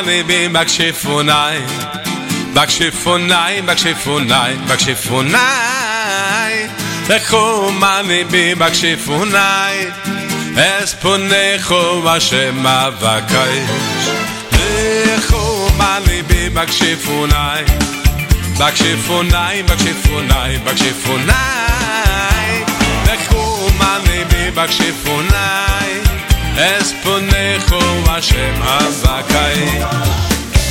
[0.00, 1.58] מאני בימקשיפונאי
[2.54, 5.36] בקשיפונאי, בקשיפונאי, בקשיפונאי
[7.08, 9.86] לכו מני בי בקשיפונאי
[10.56, 14.08] אס פונכו השם אבקש
[15.06, 17.64] לכו מני בי בקשיפונאי
[18.58, 21.34] בקשיפונאי, בקשיפונאי, בקשיפונאי
[23.06, 26.00] לכו מני בי בקשיפונאי
[26.58, 30.16] אס פונכו השם אבקש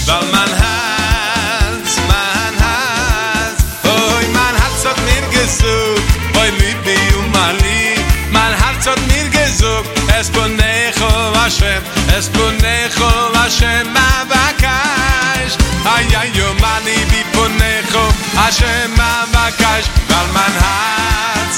[0.07, 6.03] Weil mein Herz, mein Herz Oi, mein Herz hat mir gesucht
[6.39, 7.95] Oi, Libi und Mali
[8.31, 9.89] Mein Herz hat mir gesucht
[10.19, 11.81] Es ponecho Hashem
[12.15, 13.87] Es ponecho Hashem
[14.19, 15.55] Abakash
[15.95, 18.03] Ay, ay, yo, mani, bi ponecho
[18.41, 21.55] Hashem Abakash Weil mein Herz,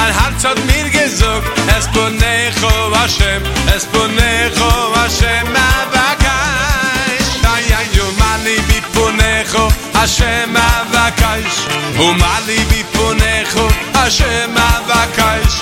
[0.00, 3.42] Mein Herz hat mir gesucht Es ponecho Hashem
[3.76, 11.58] Es ponecho Hashem Abakash Ay, ay, yo, mani, bi ponecho Hashem Abakash
[11.98, 15.56] Umali bi ponecho Hashem Abakash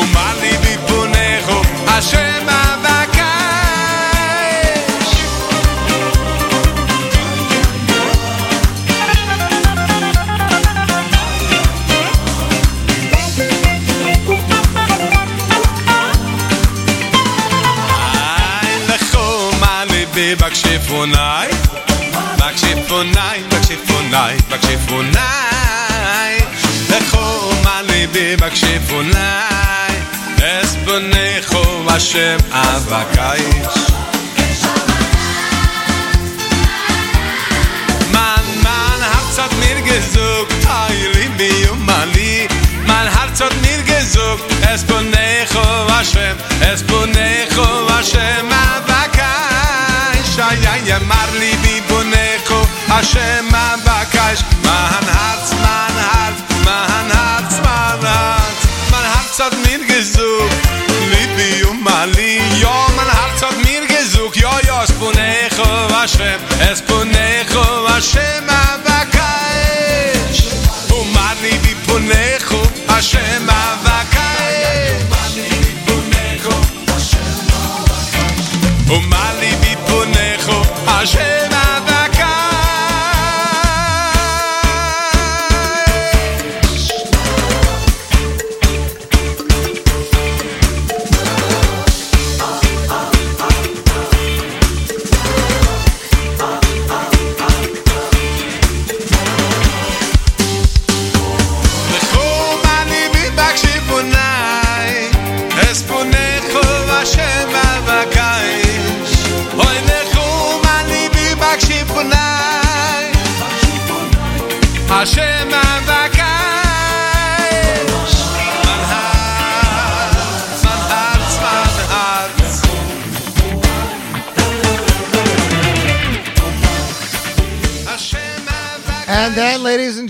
[0.00, 2.73] Umali bi ponecho Hashem Abakash
[20.94, 21.50] funai
[22.40, 26.34] mag shif funai mag shif funai mag shif funai
[26.90, 29.94] de khum ale be mag shif funai
[30.50, 33.42] es bne khum a shem avakai
[38.14, 42.34] man man hat zat mir gezug teil in bi um mali
[42.92, 44.38] man hat zat mir gezug
[44.72, 46.36] es bne khum shem
[46.72, 48.53] es bne khum shem
[51.04, 52.52] אמר לי בבונך
[52.88, 60.52] השם מבקש, מהן הרץ מהן הרץ מהן הרץ מהן הרץ מהן הרץ עד מיר גזוק
[61.10, 65.60] ליבי ומעלי יו מהן הרץ עד מיר גזוק יו יו אס בונך
[65.94, 67.56] השם אס בונך
[67.88, 70.38] השם אבקש
[70.90, 72.54] אמר לי בבונך
[72.88, 75.48] השם אבקש אמר לי
[75.86, 76.46] בבונך
[76.96, 79.23] השם אבקש
[81.04, 81.53] Hashem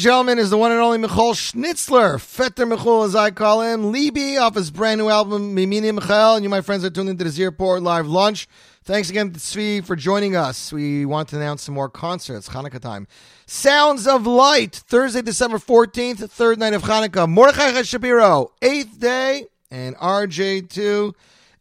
[0.05, 4.37] gentlemen, is the one and only Michal Schnitzler, Fetter Michal as I call him, Libby
[4.37, 6.35] off his brand new album Mimini Michael.
[6.35, 8.47] And you, my friends, are tuned into the Z Report live lunch.
[8.83, 10.71] Thanks again to Tzvi for joining us.
[10.71, 13.07] We want to announce some more concerts, Hanukkah time.
[13.47, 17.27] Sounds of Light, Thursday, December 14th, third night of Hanukkah.
[17.27, 21.15] Mordechai Shapiro, eighth day, and RJ2.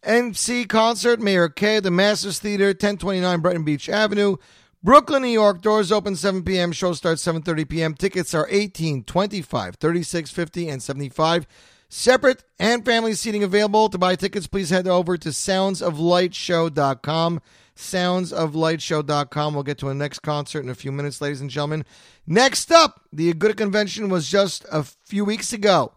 [0.03, 4.35] MC concert, Mayor K, the Masters Theater, 1029 Brighton Beach Avenue.
[4.83, 5.61] Brooklyn, New York.
[5.61, 6.73] Doors open 7 p.m.
[6.73, 7.93] Show starts 7:30 p.m.
[7.93, 11.47] Tickets are 18, 25, 36, 50, and 75.
[11.87, 13.87] Separate and family seating available.
[13.87, 17.41] To buy tickets, please head over to soundsoflightshow.com.
[17.77, 19.53] Soundsoflightshow.com.
[19.53, 21.85] We'll get to a next concert in a few minutes, ladies and gentlemen.
[22.27, 25.93] Next up, the Agudah convention was just a few weeks ago.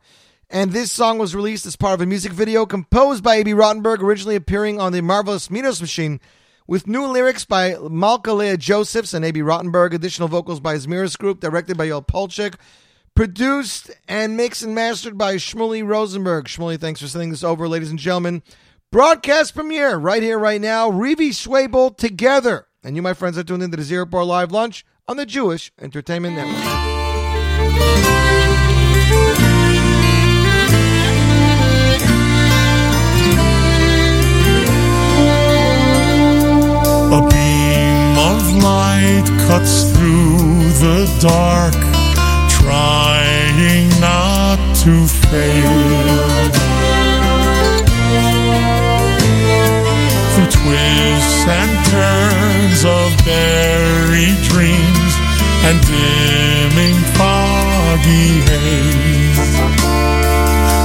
[0.48, 4.00] And this song was released as part of a music video composed by Abie Rotenberg,
[4.00, 6.20] originally appearing on the Marvelous Middos Machine,
[6.66, 11.40] with new lyrics by Malka Leah Josephs and Abie Rotenberg, additional vocals by Zmiris Group,
[11.40, 12.54] directed by Yoel Polchik,
[13.14, 16.46] produced and mixed and mastered by Shmuley Rosenberg.
[16.46, 18.42] Shmuley, thanks for sending this over, ladies and gentlemen.
[18.92, 20.90] Broadcast premiere right here, right now.
[20.90, 22.66] Revi Schwabel together.
[22.82, 25.72] And you, my friends, are tuned into the Z Report Live Lunch on the Jewish
[25.80, 28.15] Entertainment Network.
[37.16, 40.36] A beam of light cuts through
[40.84, 41.72] the dark,
[42.60, 45.64] trying not to fade.
[50.34, 55.12] Through twists and turns of buried dreams
[55.64, 59.56] and dimming foggy haze,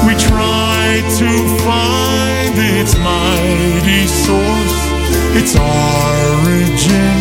[0.08, 1.30] we try to
[1.66, 5.01] find its mighty source
[5.34, 7.18] its origin,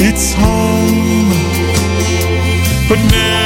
[0.00, 1.30] its home.
[2.88, 3.43] But never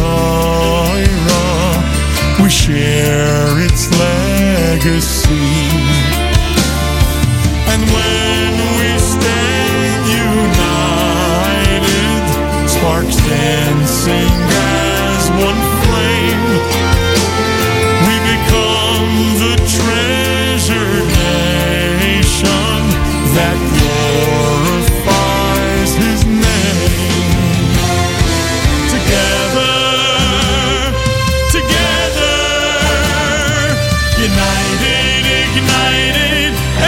[0.00, 1.84] Torah.
[2.42, 5.79] We share its legacy.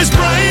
[0.03, 0.42] As bright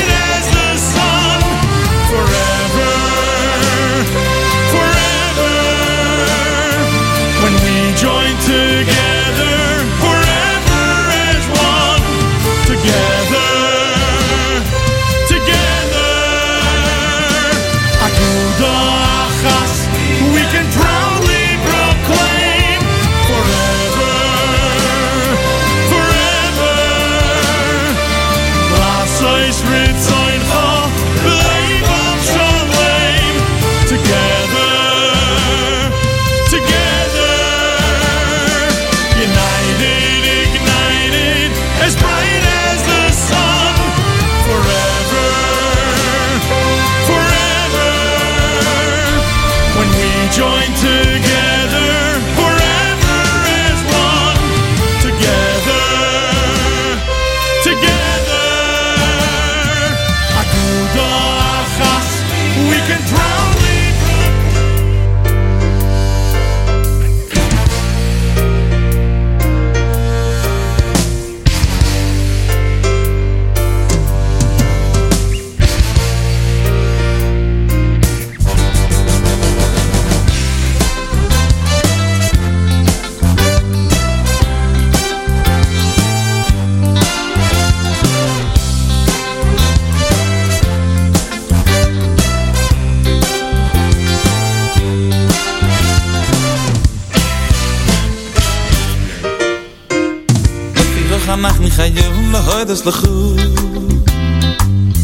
[102.72, 103.34] ניחיום להוידס לחו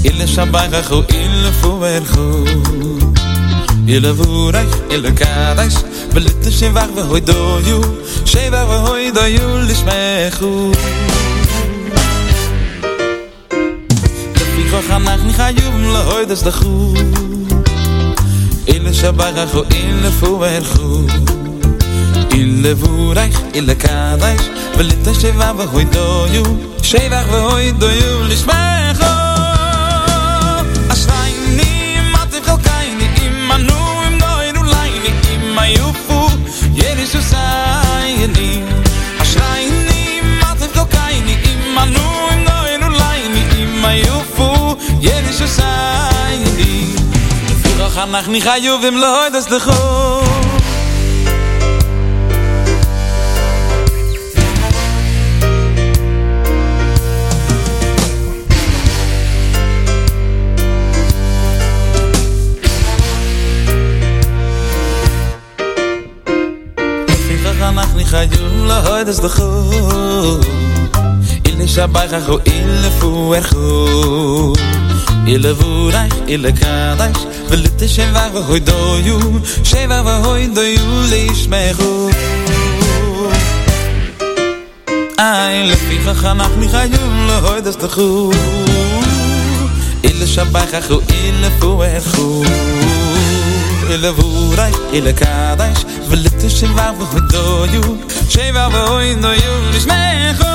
[0.05, 2.45] אילה שבח אחו אילה פוורחו
[3.89, 5.75] אילה וורח אילה קדש
[6.15, 7.81] בליטה שבח והוי דויו
[8.25, 10.73] שבח והוי דויו לשמחו
[14.35, 16.95] לפיכו חנך ניחיום להוידס לחו
[18.69, 21.01] אילה שבח אחו אילה פוורחו
[22.33, 24.41] אילה וורח אילה קדש
[24.80, 26.44] ולטע שבע וחוי דויו
[26.84, 29.06] שבח וחוי דויו לשמחו.
[30.92, 35.92] אשראי נעים עצב חלקי נעים ענו אם נועד אולי נעים היו
[36.76, 38.66] יריש עושה ינים
[39.22, 41.22] אשראי נעים עצב חלקי
[41.78, 44.20] ענו אם נועד אולי נעים היו
[45.02, 46.96] יריש עושה ינים
[47.98, 50.39] אנחנו חיובים לא הודס לחור
[69.09, 69.71] חיובים לא ידס לכו
[71.47, 74.53] אילה שבח אחו אילה פוארחו
[75.27, 79.19] אילה וורח אילה קדש וליטה שבח והוי דויו
[79.65, 82.11] שבח והוי דויו לישמחו
[85.19, 88.31] איי לפיכך אנחנו חיובים לא ידס לכו
[90.05, 92.43] אילה שבח אחו אילה פוארחו
[93.91, 95.48] אילה וורח אילה קדש
[96.10, 97.84] will it is in war for do you
[98.34, 100.50] say we are in no you is me go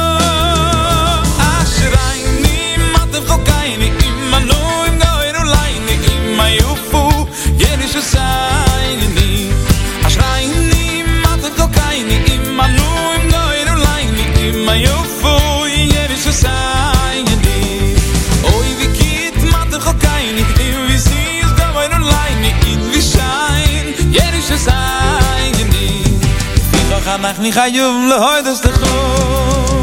[27.24, 29.83] פיכך אנחנו חיוב להוידס לחור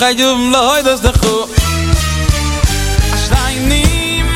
[0.00, 1.34] khayum lo hoy das de khu
[3.24, 3.82] shlay ni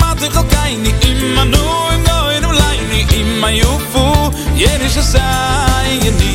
[0.01, 1.62] mat ge kay ni im manu
[1.95, 4.05] im goy nu lay ni im may ufu
[4.62, 6.35] yer is sai ni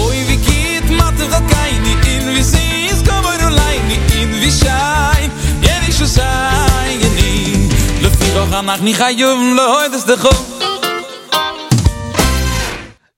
[0.00, 3.96] oy vi git mat ge kay ni in vi si is goy nu lay ni
[4.20, 5.22] in vi shai
[5.68, 7.32] yer is sai ni
[8.02, 10.34] lo fi ro ga mag ni khayum lo hoy das de khu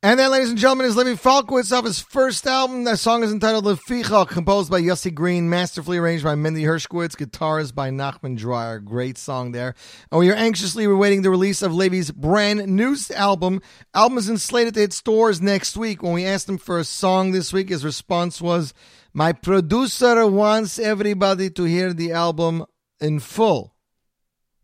[0.08, 2.84] And then, ladies and gentlemen, is Levi Falkowitz off his first album.
[2.84, 7.14] That song is entitled Le Fichach, composed by Yossi Green, masterfully arranged by Mendy Hershkowitz,
[7.14, 8.78] guitars by Nachman Dreyer.
[8.78, 9.74] Great song there.
[10.10, 13.60] And we are anxiously awaiting the release of Levi's brand new album.
[13.92, 16.02] Album is slated to hit stores next week.
[16.02, 18.72] When we asked him for a song this week, his response was,
[19.12, 22.64] My producer wants everybody to hear the album
[22.98, 23.74] in full.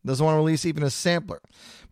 [0.07, 1.43] Doesn't want to release even a sampler.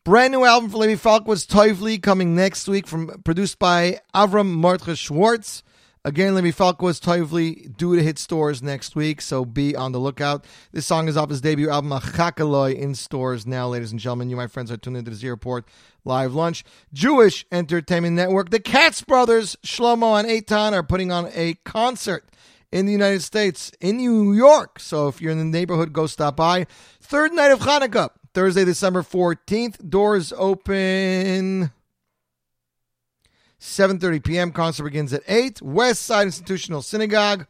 [0.04, 4.98] Brand new album for Levi was Toivli, coming next week, from produced by Avram Mordcha
[4.98, 5.62] Schwartz.
[6.04, 10.44] Again, Levi was Toivli, due to hit stores next week, so be on the lookout.
[10.72, 14.28] This song is off his debut album, Achakaloy, in stores now, ladies and gentlemen.
[14.28, 15.34] You, my friends, are tuned into the Z
[16.04, 16.64] Live Lunch.
[16.92, 18.50] Jewish Entertainment Network.
[18.50, 22.28] The Katz Brothers, Shlomo and Eitan, are putting on a concert
[22.72, 24.80] in the United States, in New York.
[24.80, 26.66] So if you're in the neighborhood, go stop by.
[27.00, 29.88] third night of Hanukkah, Thursday, December 14th.
[29.88, 31.70] Doors open
[33.60, 34.52] 7.30 p.m.
[34.52, 35.62] Concert begins at 8.
[35.62, 37.46] West Side Institutional Synagogue,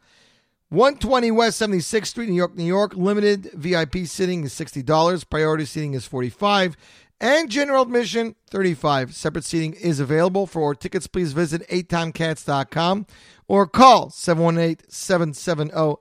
[0.69, 2.95] 120 West 76th Street, New York, New York.
[2.95, 5.29] Limited VIP sitting is $60.
[5.29, 6.75] Priority seating is 45
[7.23, 13.05] and general admission 35 separate seating is available for tickets please visit 8timecats.com
[13.47, 15.99] or call 718-770-7973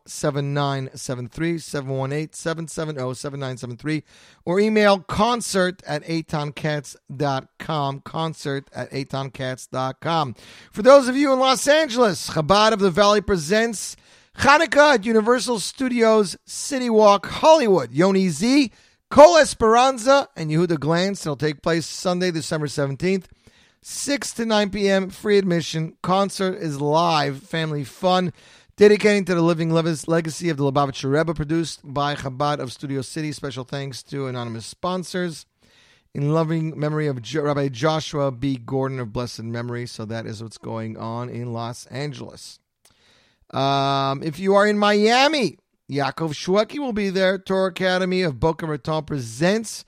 [2.29, 4.03] 718-770-7973
[4.45, 10.35] or email concert at 8timcats.com concert at 8timcats.com
[10.71, 13.97] for those of you in los angeles chabad of the valley presents
[14.39, 18.73] hanukkah at universal studios city walk hollywood yoni z
[19.13, 21.21] Cole Esperanza and Yehuda Glantz.
[21.21, 23.27] It'll take place Sunday, December 17th,
[23.83, 25.11] 6 to 9 p.m.
[25.11, 25.97] Free admission.
[26.03, 28.33] Concert is live, family fun,
[28.77, 33.33] dedicating to the living legacy of the Lubavitcher Rebbe, produced by Chabad of Studio City.
[33.33, 35.47] Special thanks to anonymous sponsors.
[36.15, 38.59] In loving memory of Rabbi Joshua B.
[38.59, 39.87] Gordon of blessed memory.
[39.87, 42.61] So that is what's going on in Los Angeles.
[43.51, 45.57] Um, if you are in Miami,
[45.91, 47.39] Yaakov Shweki will be there.
[47.39, 49.85] Torah Academy of Boca Raton presents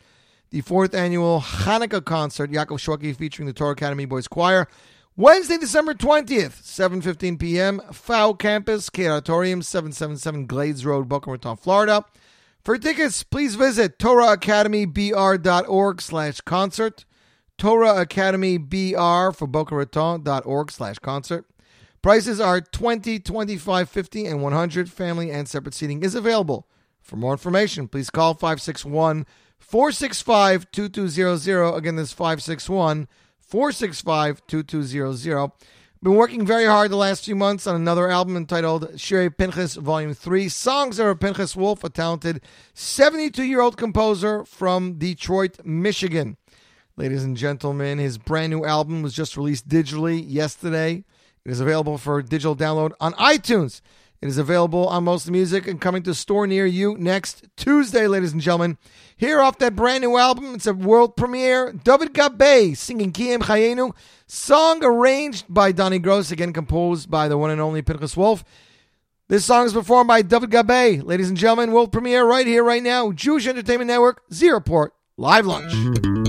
[0.55, 2.52] the fourth annual Hanukkah concert.
[2.52, 4.68] Yaakov Shweki featuring the Torah Academy Boys Choir.
[5.16, 7.81] Wednesday, December 20th, 7.15 p.m.
[7.90, 12.05] FAO Campus, K Auditorium, 777 Glades Road, Boca Raton, Florida.
[12.62, 17.05] For tickets, please visit TorahAcademyBR.org slash concert.
[17.59, 21.47] torahacademybr BR for Boca Raton.org slash concert.
[22.01, 24.89] Prices are 20, 25, 50, and 100.
[24.89, 26.68] Family and separate seating is available.
[27.02, 29.26] For more information, please call 561
[29.59, 31.74] 465 2200.
[31.74, 33.09] Again, this is 561
[33.40, 35.51] 465 2200.
[36.02, 40.12] Been working very hard the last few months on another album entitled Shirei Pinchas Volume
[40.12, 40.51] 3.
[40.51, 42.43] Songs of a Pinchas Wolf, a talented
[42.74, 46.36] 72 year old composer from Detroit, Michigan.
[46.97, 51.05] Ladies and gentlemen, his brand new album was just released digitally yesterday.
[51.44, 53.81] It is available for digital download on iTunes.
[54.20, 58.32] It is available on most music and coming to store near you next Tuesday, ladies
[58.32, 58.78] and gentlemen.
[59.16, 61.73] Here off that brand new album, it's a world premiere.
[61.73, 63.95] David Gabe singing Kiem Chayenu,
[64.27, 68.45] song arranged by Donnie Gross, again composed by the one and only Pinchas Wolf.
[69.28, 71.03] This song is performed by David Gabe.
[71.03, 73.12] Ladies and gentlemen, world premiere right here, right now.
[73.12, 76.23] Jewish Entertainment Network, Z Report, live lunch.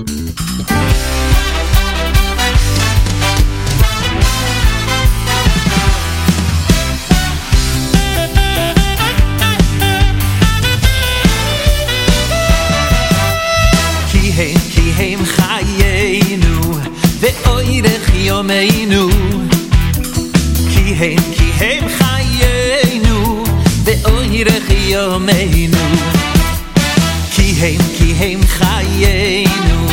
[14.95, 16.61] הם, כי הם חיינו,
[17.19, 19.09] ואוירך יומנו.
[20.73, 23.43] כי הם, כי הם חיינו,
[23.83, 25.77] ואוירך יומנו.
[27.31, 29.87] כי הם, כי הם חיינו,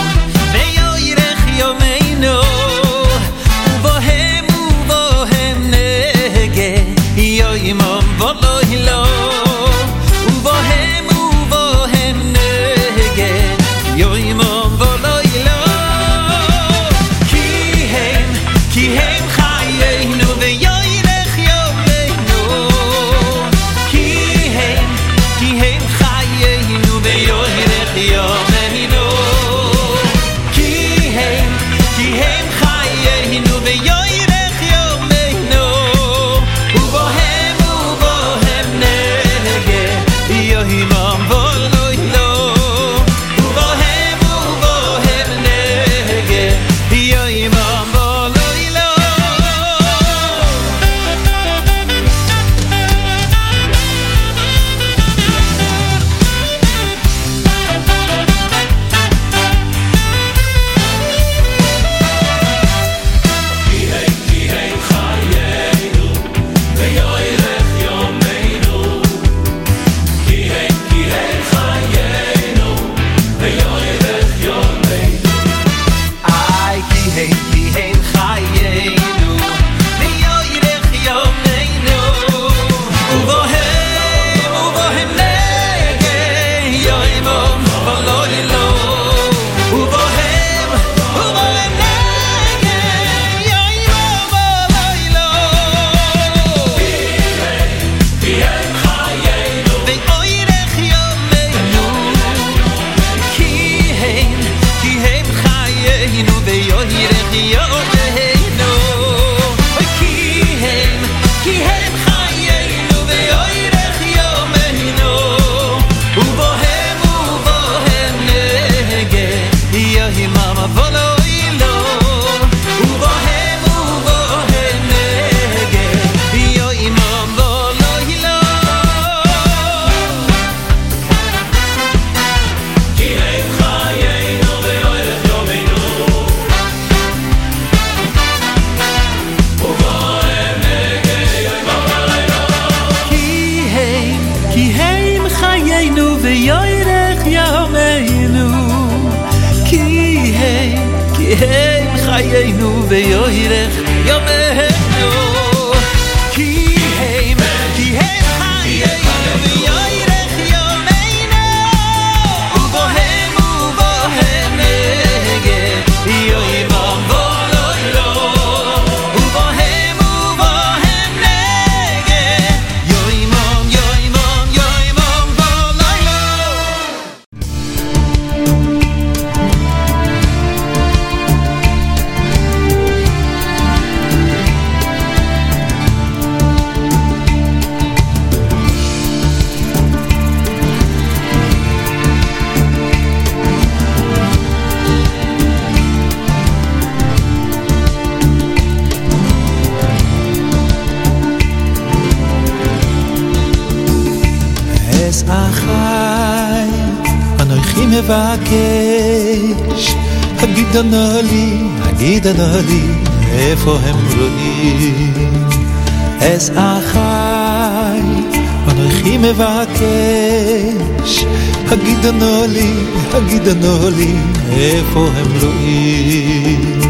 [223.42, 224.14] הגיד הנהלי
[224.50, 226.80] איפה הם רואים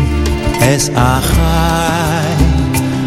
[0.61, 2.45] אס אחי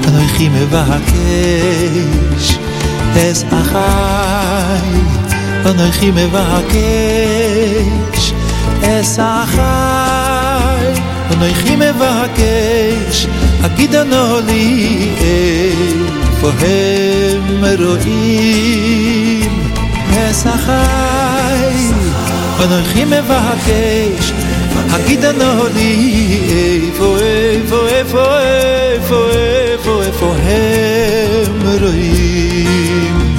[0.07, 2.45] אנוכי מבקש
[3.15, 4.87] אס אחי
[5.65, 7.13] אנוכי מבקש
[8.83, 9.61] אס אחי
[11.33, 13.27] אנוכי מבקש
[13.63, 19.61] הגידנו לי איפה הם רואים
[20.11, 21.91] אס אחי
[22.63, 24.33] אנוכי מבקש
[24.89, 33.35] הגידנו לי איפה איפה איפה איפה איפה איפה הם רואים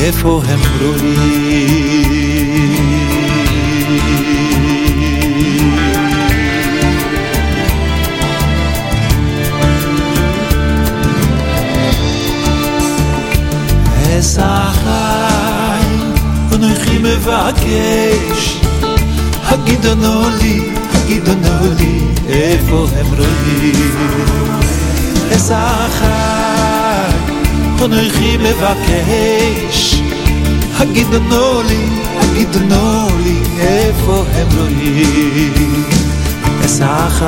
[0.00, 1.78] איפה הם רואים
[14.18, 14.71] אסחי אנוכי
[17.22, 18.60] מבקש
[19.44, 20.60] הגידנו לי,
[20.94, 23.98] הגידנו לי איפה הם רואים
[25.36, 26.04] אסחי
[27.84, 30.02] אנוכי מבקש
[30.78, 31.86] הגידנו לי,
[32.20, 35.84] הגידנו לי איפה הם רואים
[36.64, 37.24] אסחי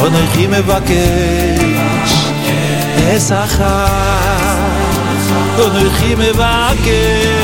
[0.00, 2.12] אנוכי מבקש
[3.16, 3.64] אסחי
[5.58, 7.39] אנוכי מבקש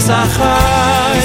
[0.00, 1.20] אסחי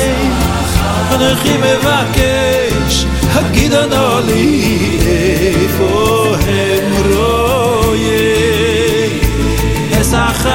[1.15, 4.71] אנוכי מבקש הגידנו לי
[5.01, 9.19] איפה הם רואים
[10.01, 10.49] אסחי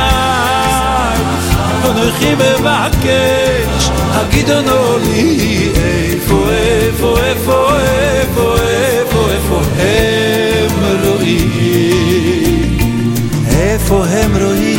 [1.85, 10.71] אנוכי מבקש הגידנו לי איפה איפה איפה איפה איפה איפה הם
[11.05, 12.81] רואים
[13.51, 14.70] איפה הם רואים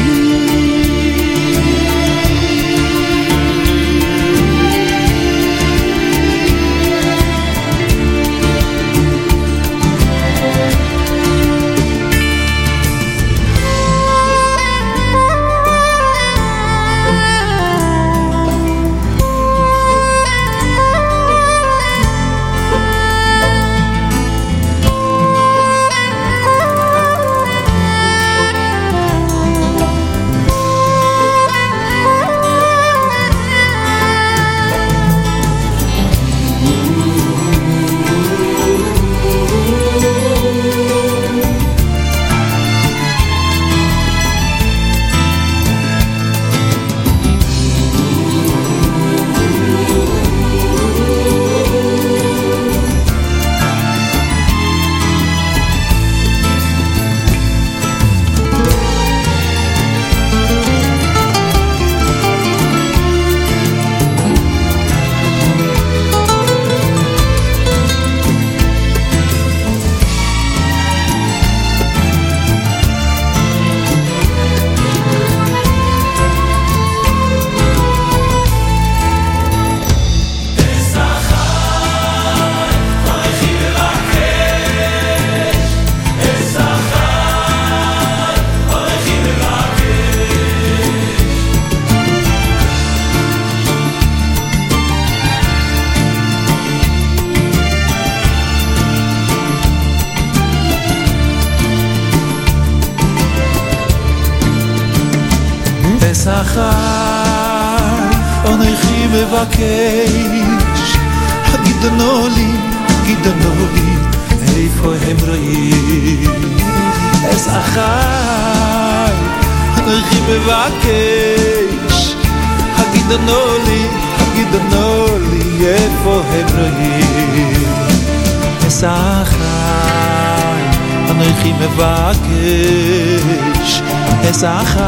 [134.41, 134.81] אז אחי,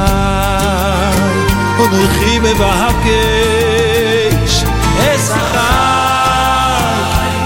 [1.80, 3.84] אנכי מבקש,
[4.98, 5.68] אז אחי,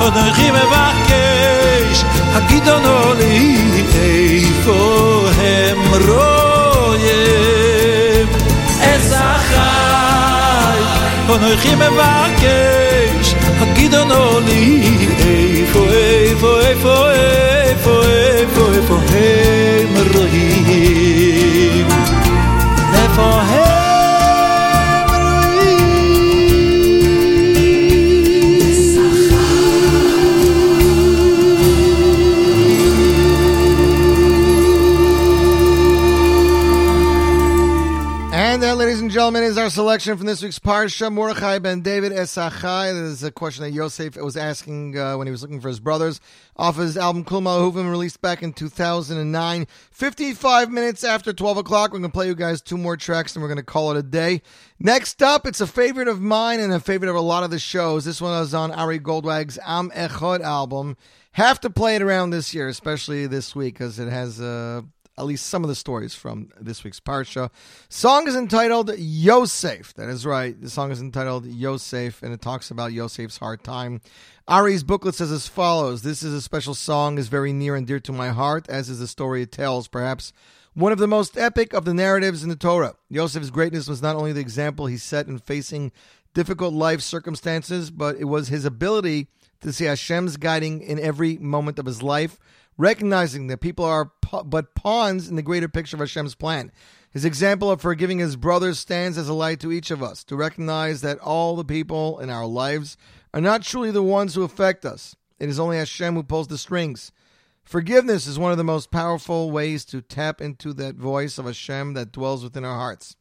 [0.07, 3.57] אנכי מבקש, הגידונו לי
[3.95, 5.79] איפה הם
[6.09, 7.09] רואים,
[8.81, 10.79] אז אחי,
[11.35, 20.96] אנכי מבקש, הגידונו לי איפה, איפה, איפה, איפה, איפה, איפה הם רואים,
[39.28, 41.12] gentlemen, is our selection from this week's Parsha.
[41.12, 42.94] Mordechai ben David Esachai.
[42.94, 45.82] This is a question that Yosef was asking uh, when he was looking for his
[45.82, 46.22] brothers
[46.56, 49.68] off his album Kul Malhuvim, released back in 2009.
[49.92, 51.92] 55 minutes after 12 o'clock.
[51.92, 53.98] We're going to play you guys two more tracks and we're going to call it
[53.98, 54.44] a day.
[54.80, 57.60] Next up, it's a favorite of mine and a favorite of a lot of the
[57.60, 58.06] shows.
[58.06, 60.96] This one was on Ari Goldwag's Am Echad album.
[61.34, 64.84] Have to play it around this year, especially this week, because it has uh,
[65.18, 67.50] at least some of the stories from this week's Parsha.
[67.90, 69.94] Song is entitled Yosef.
[69.96, 70.60] That is right.
[70.60, 74.02] The song is entitled Yosef, and it talks about Yosef's hard time.
[74.48, 78.00] Ari's booklet says as follows This is a special song, is very near and dear
[78.02, 80.34] to my heart, as is the story it tells, perhaps
[80.78, 82.94] one of the most epic of the narratives in the Torah.
[83.10, 85.92] Yosef's greatness was not only the example he set in facing
[86.36, 89.28] difficult life circumstances, but it was his ability
[89.62, 92.38] to see Hashem's guiding in every moment of his life,
[92.78, 94.12] recognizing that people are
[94.46, 96.72] but pawns in the greater picture of Hashem's plan.
[97.12, 100.36] His example of forgiving his brothers stands as a light to each of us to
[100.36, 102.98] recognize that all the people in our lives
[103.34, 105.16] are not truly the ones who affect us.
[105.40, 107.12] It is only Hashem who pulls the strings.
[107.64, 111.94] Forgiveness is one of the most powerful ways to tap into that voice of Hashem
[111.94, 113.16] that dwells within our hearts.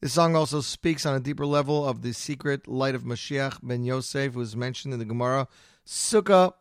[0.00, 3.84] This song also speaks on a deeper level of the secret light of Mashiach ben
[3.84, 5.48] Yosef, who is mentioned in the Gemara,
[5.86, 6.54] Sukkah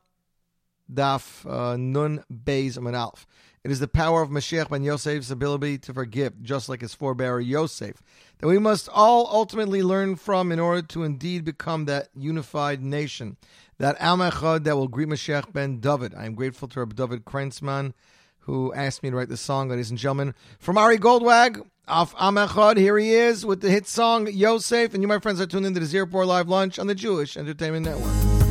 [0.92, 3.26] Daf uh, Nun Beis Amid Aleph.
[3.64, 7.46] It is the power of Mashiach ben Yosef's ability to forgive, just like his forebearer
[7.46, 8.02] Yosef,
[8.38, 13.36] that we must all ultimately learn from in order to indeed become that unified nation,
[13.78, 16.16] that Am Echad that will greet Mashiach ben David.
[16.16, 17.94] I am grateful to Rabbi David Krentzman,
[18.40, 20.34] who asked me to write this song, ladies and gentlemen.
[20.58, 25.04] From Ari Goldwag, off Am Echad, here he is with the hit song Yosef, and
[25.04, 27.86] you, my friends, are tuned into the Z Report Live Lunch on the Jewish Entertainment
[27.86, 28.49] Network.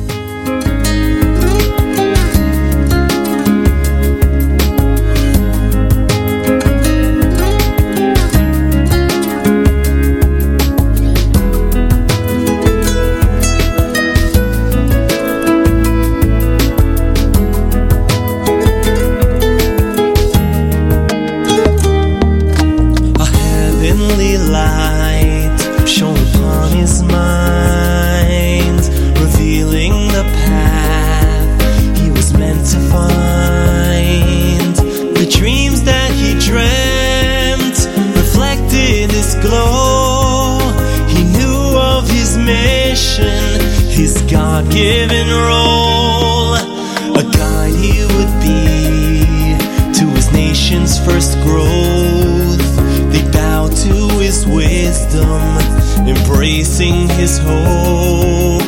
[55.09, 58.61] Wisdom, embracing his hope.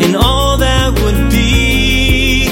[0.00, 2.48] In all that would be,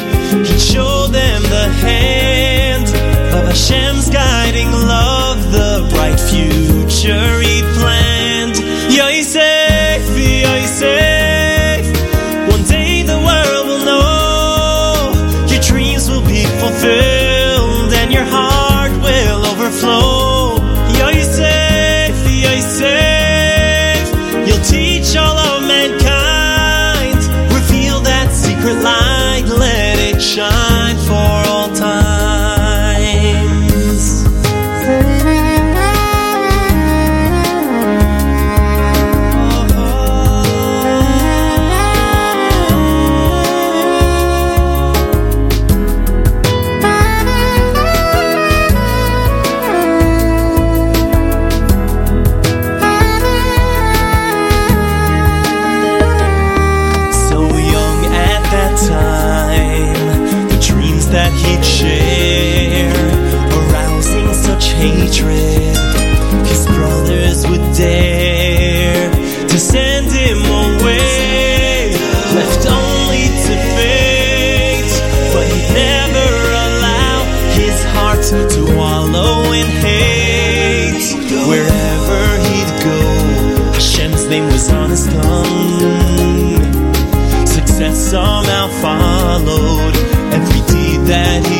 [0.46, 2.88] he'd show them the hand
[3.34, 6.63] of Hashem's guiding love, the bright future
[87.94, 89.94] somehow followed
[90.34, 91.53] every deed that he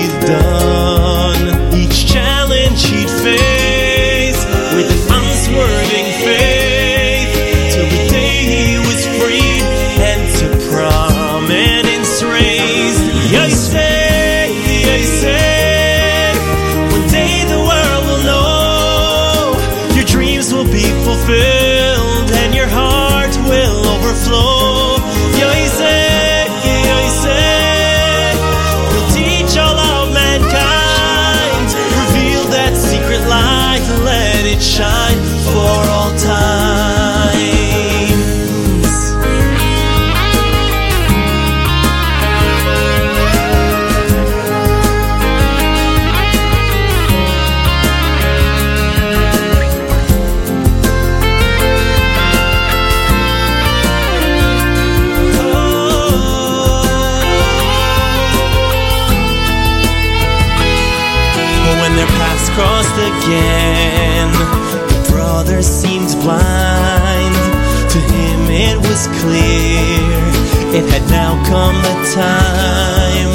[70.91, 73.33] had now come the time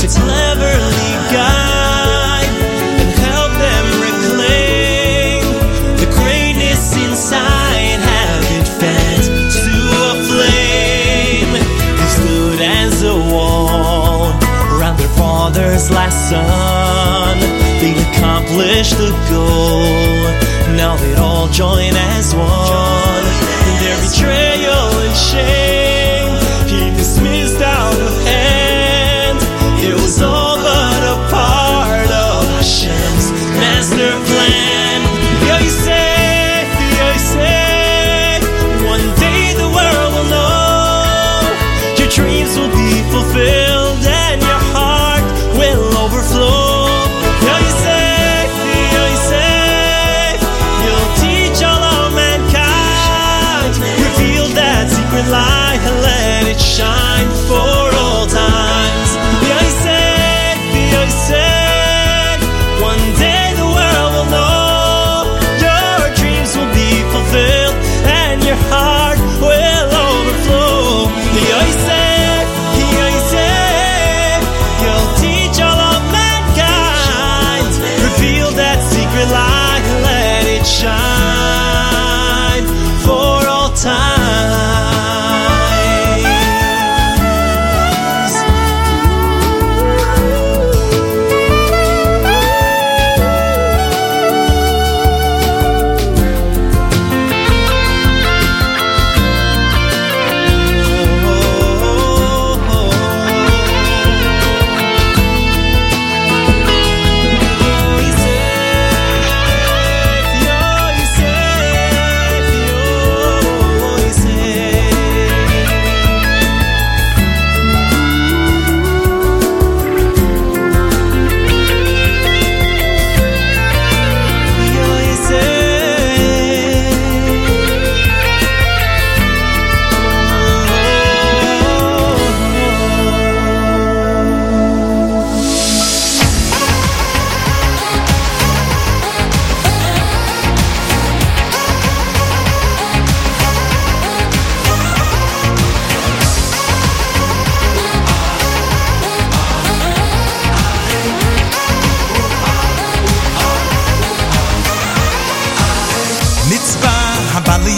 [0.00, 2.52] to cleverly guide
[3.00, 5.42] and help them reclaim
[6.00, 8.00] the greatness inside.
[8.00, 9.20] Have it fed
[9.62, 9.74] to
[10.04, 11.52] a flame.
[11.98, 14.32] They stood as a wall
[14.76, 17.38] around their father's last son.
[17.80, 20.22] They accomplished the goal.
[20.76, 22.81] Now they all join as one.
[56.72, 57.31] shine.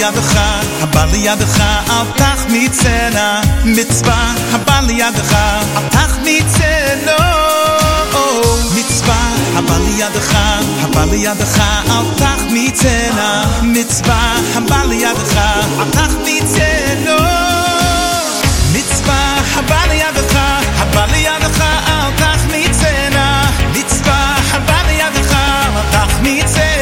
[0.04, 0.40] לידך,
[0.80, 1.60] הבא לידך,
[1.90, 5.34] אל תח מצנע, מצווה, הבא לידך,
[5.76, 7.16] אל תח מצנע.
[8.74, 10.36] מצווה, הבא לידך,
[10.82, 11.58] הבא לידך,
[11.90, 15.36] אל תח מצנע, מצווה, הבא לידך,
[15.80, 17.16] אל תח מצנע.
[18.72, 20.38] מצווה, הבא לידך,
[20.78, 25.32] הבא לידך, אל תח מצנע, מצווה, הבא לידך,
[25.76, 26.73] אל תח מצנע.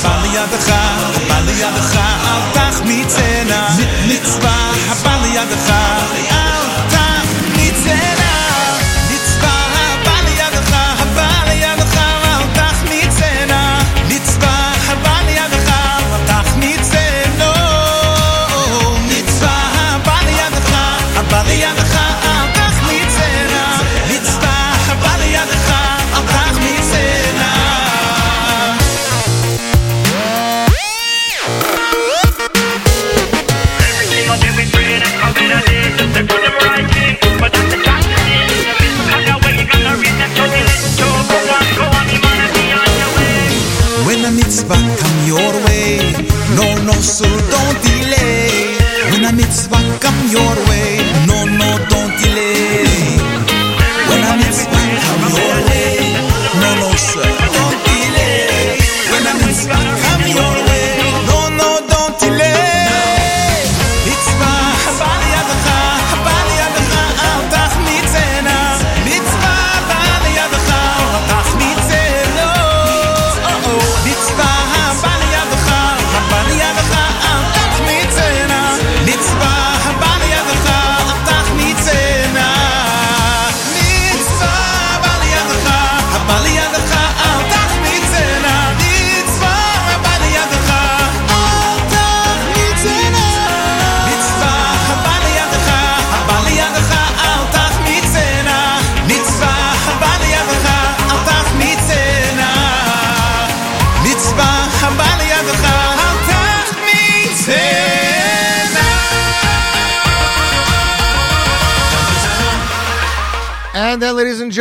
[0.00, 3.68] הבא לידך, הבא לידך, אל תחמיצנה.
[4.08, 5.72] מצווה, הבא לידך,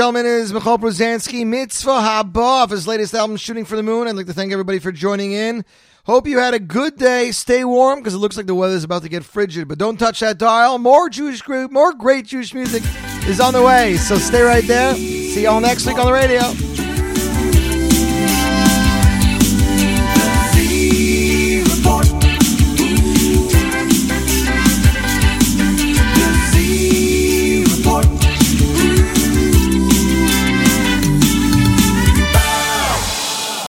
[0.00, 4.08] Gentlemen, is Michal Brzezinski, Mitzvah Haba, of his latest album, Shooting for the Moon.
[4.08, 5.62] I'd like to thank everybody for joining in.
[6.04, 7.32] Hope you had a good day.
[7.32, 9.68] Stay warm because it looks like the weather is about to get frigid.
[9.68, 10.78] But don't touch that dial.
[10.78, 12.82] More Jewish group, more great Jewish music
[13.28, 13.98] is on the way.
[13.98, 14.94] So stay right there.
[14.94, 16.69] See y'all next week on the radio.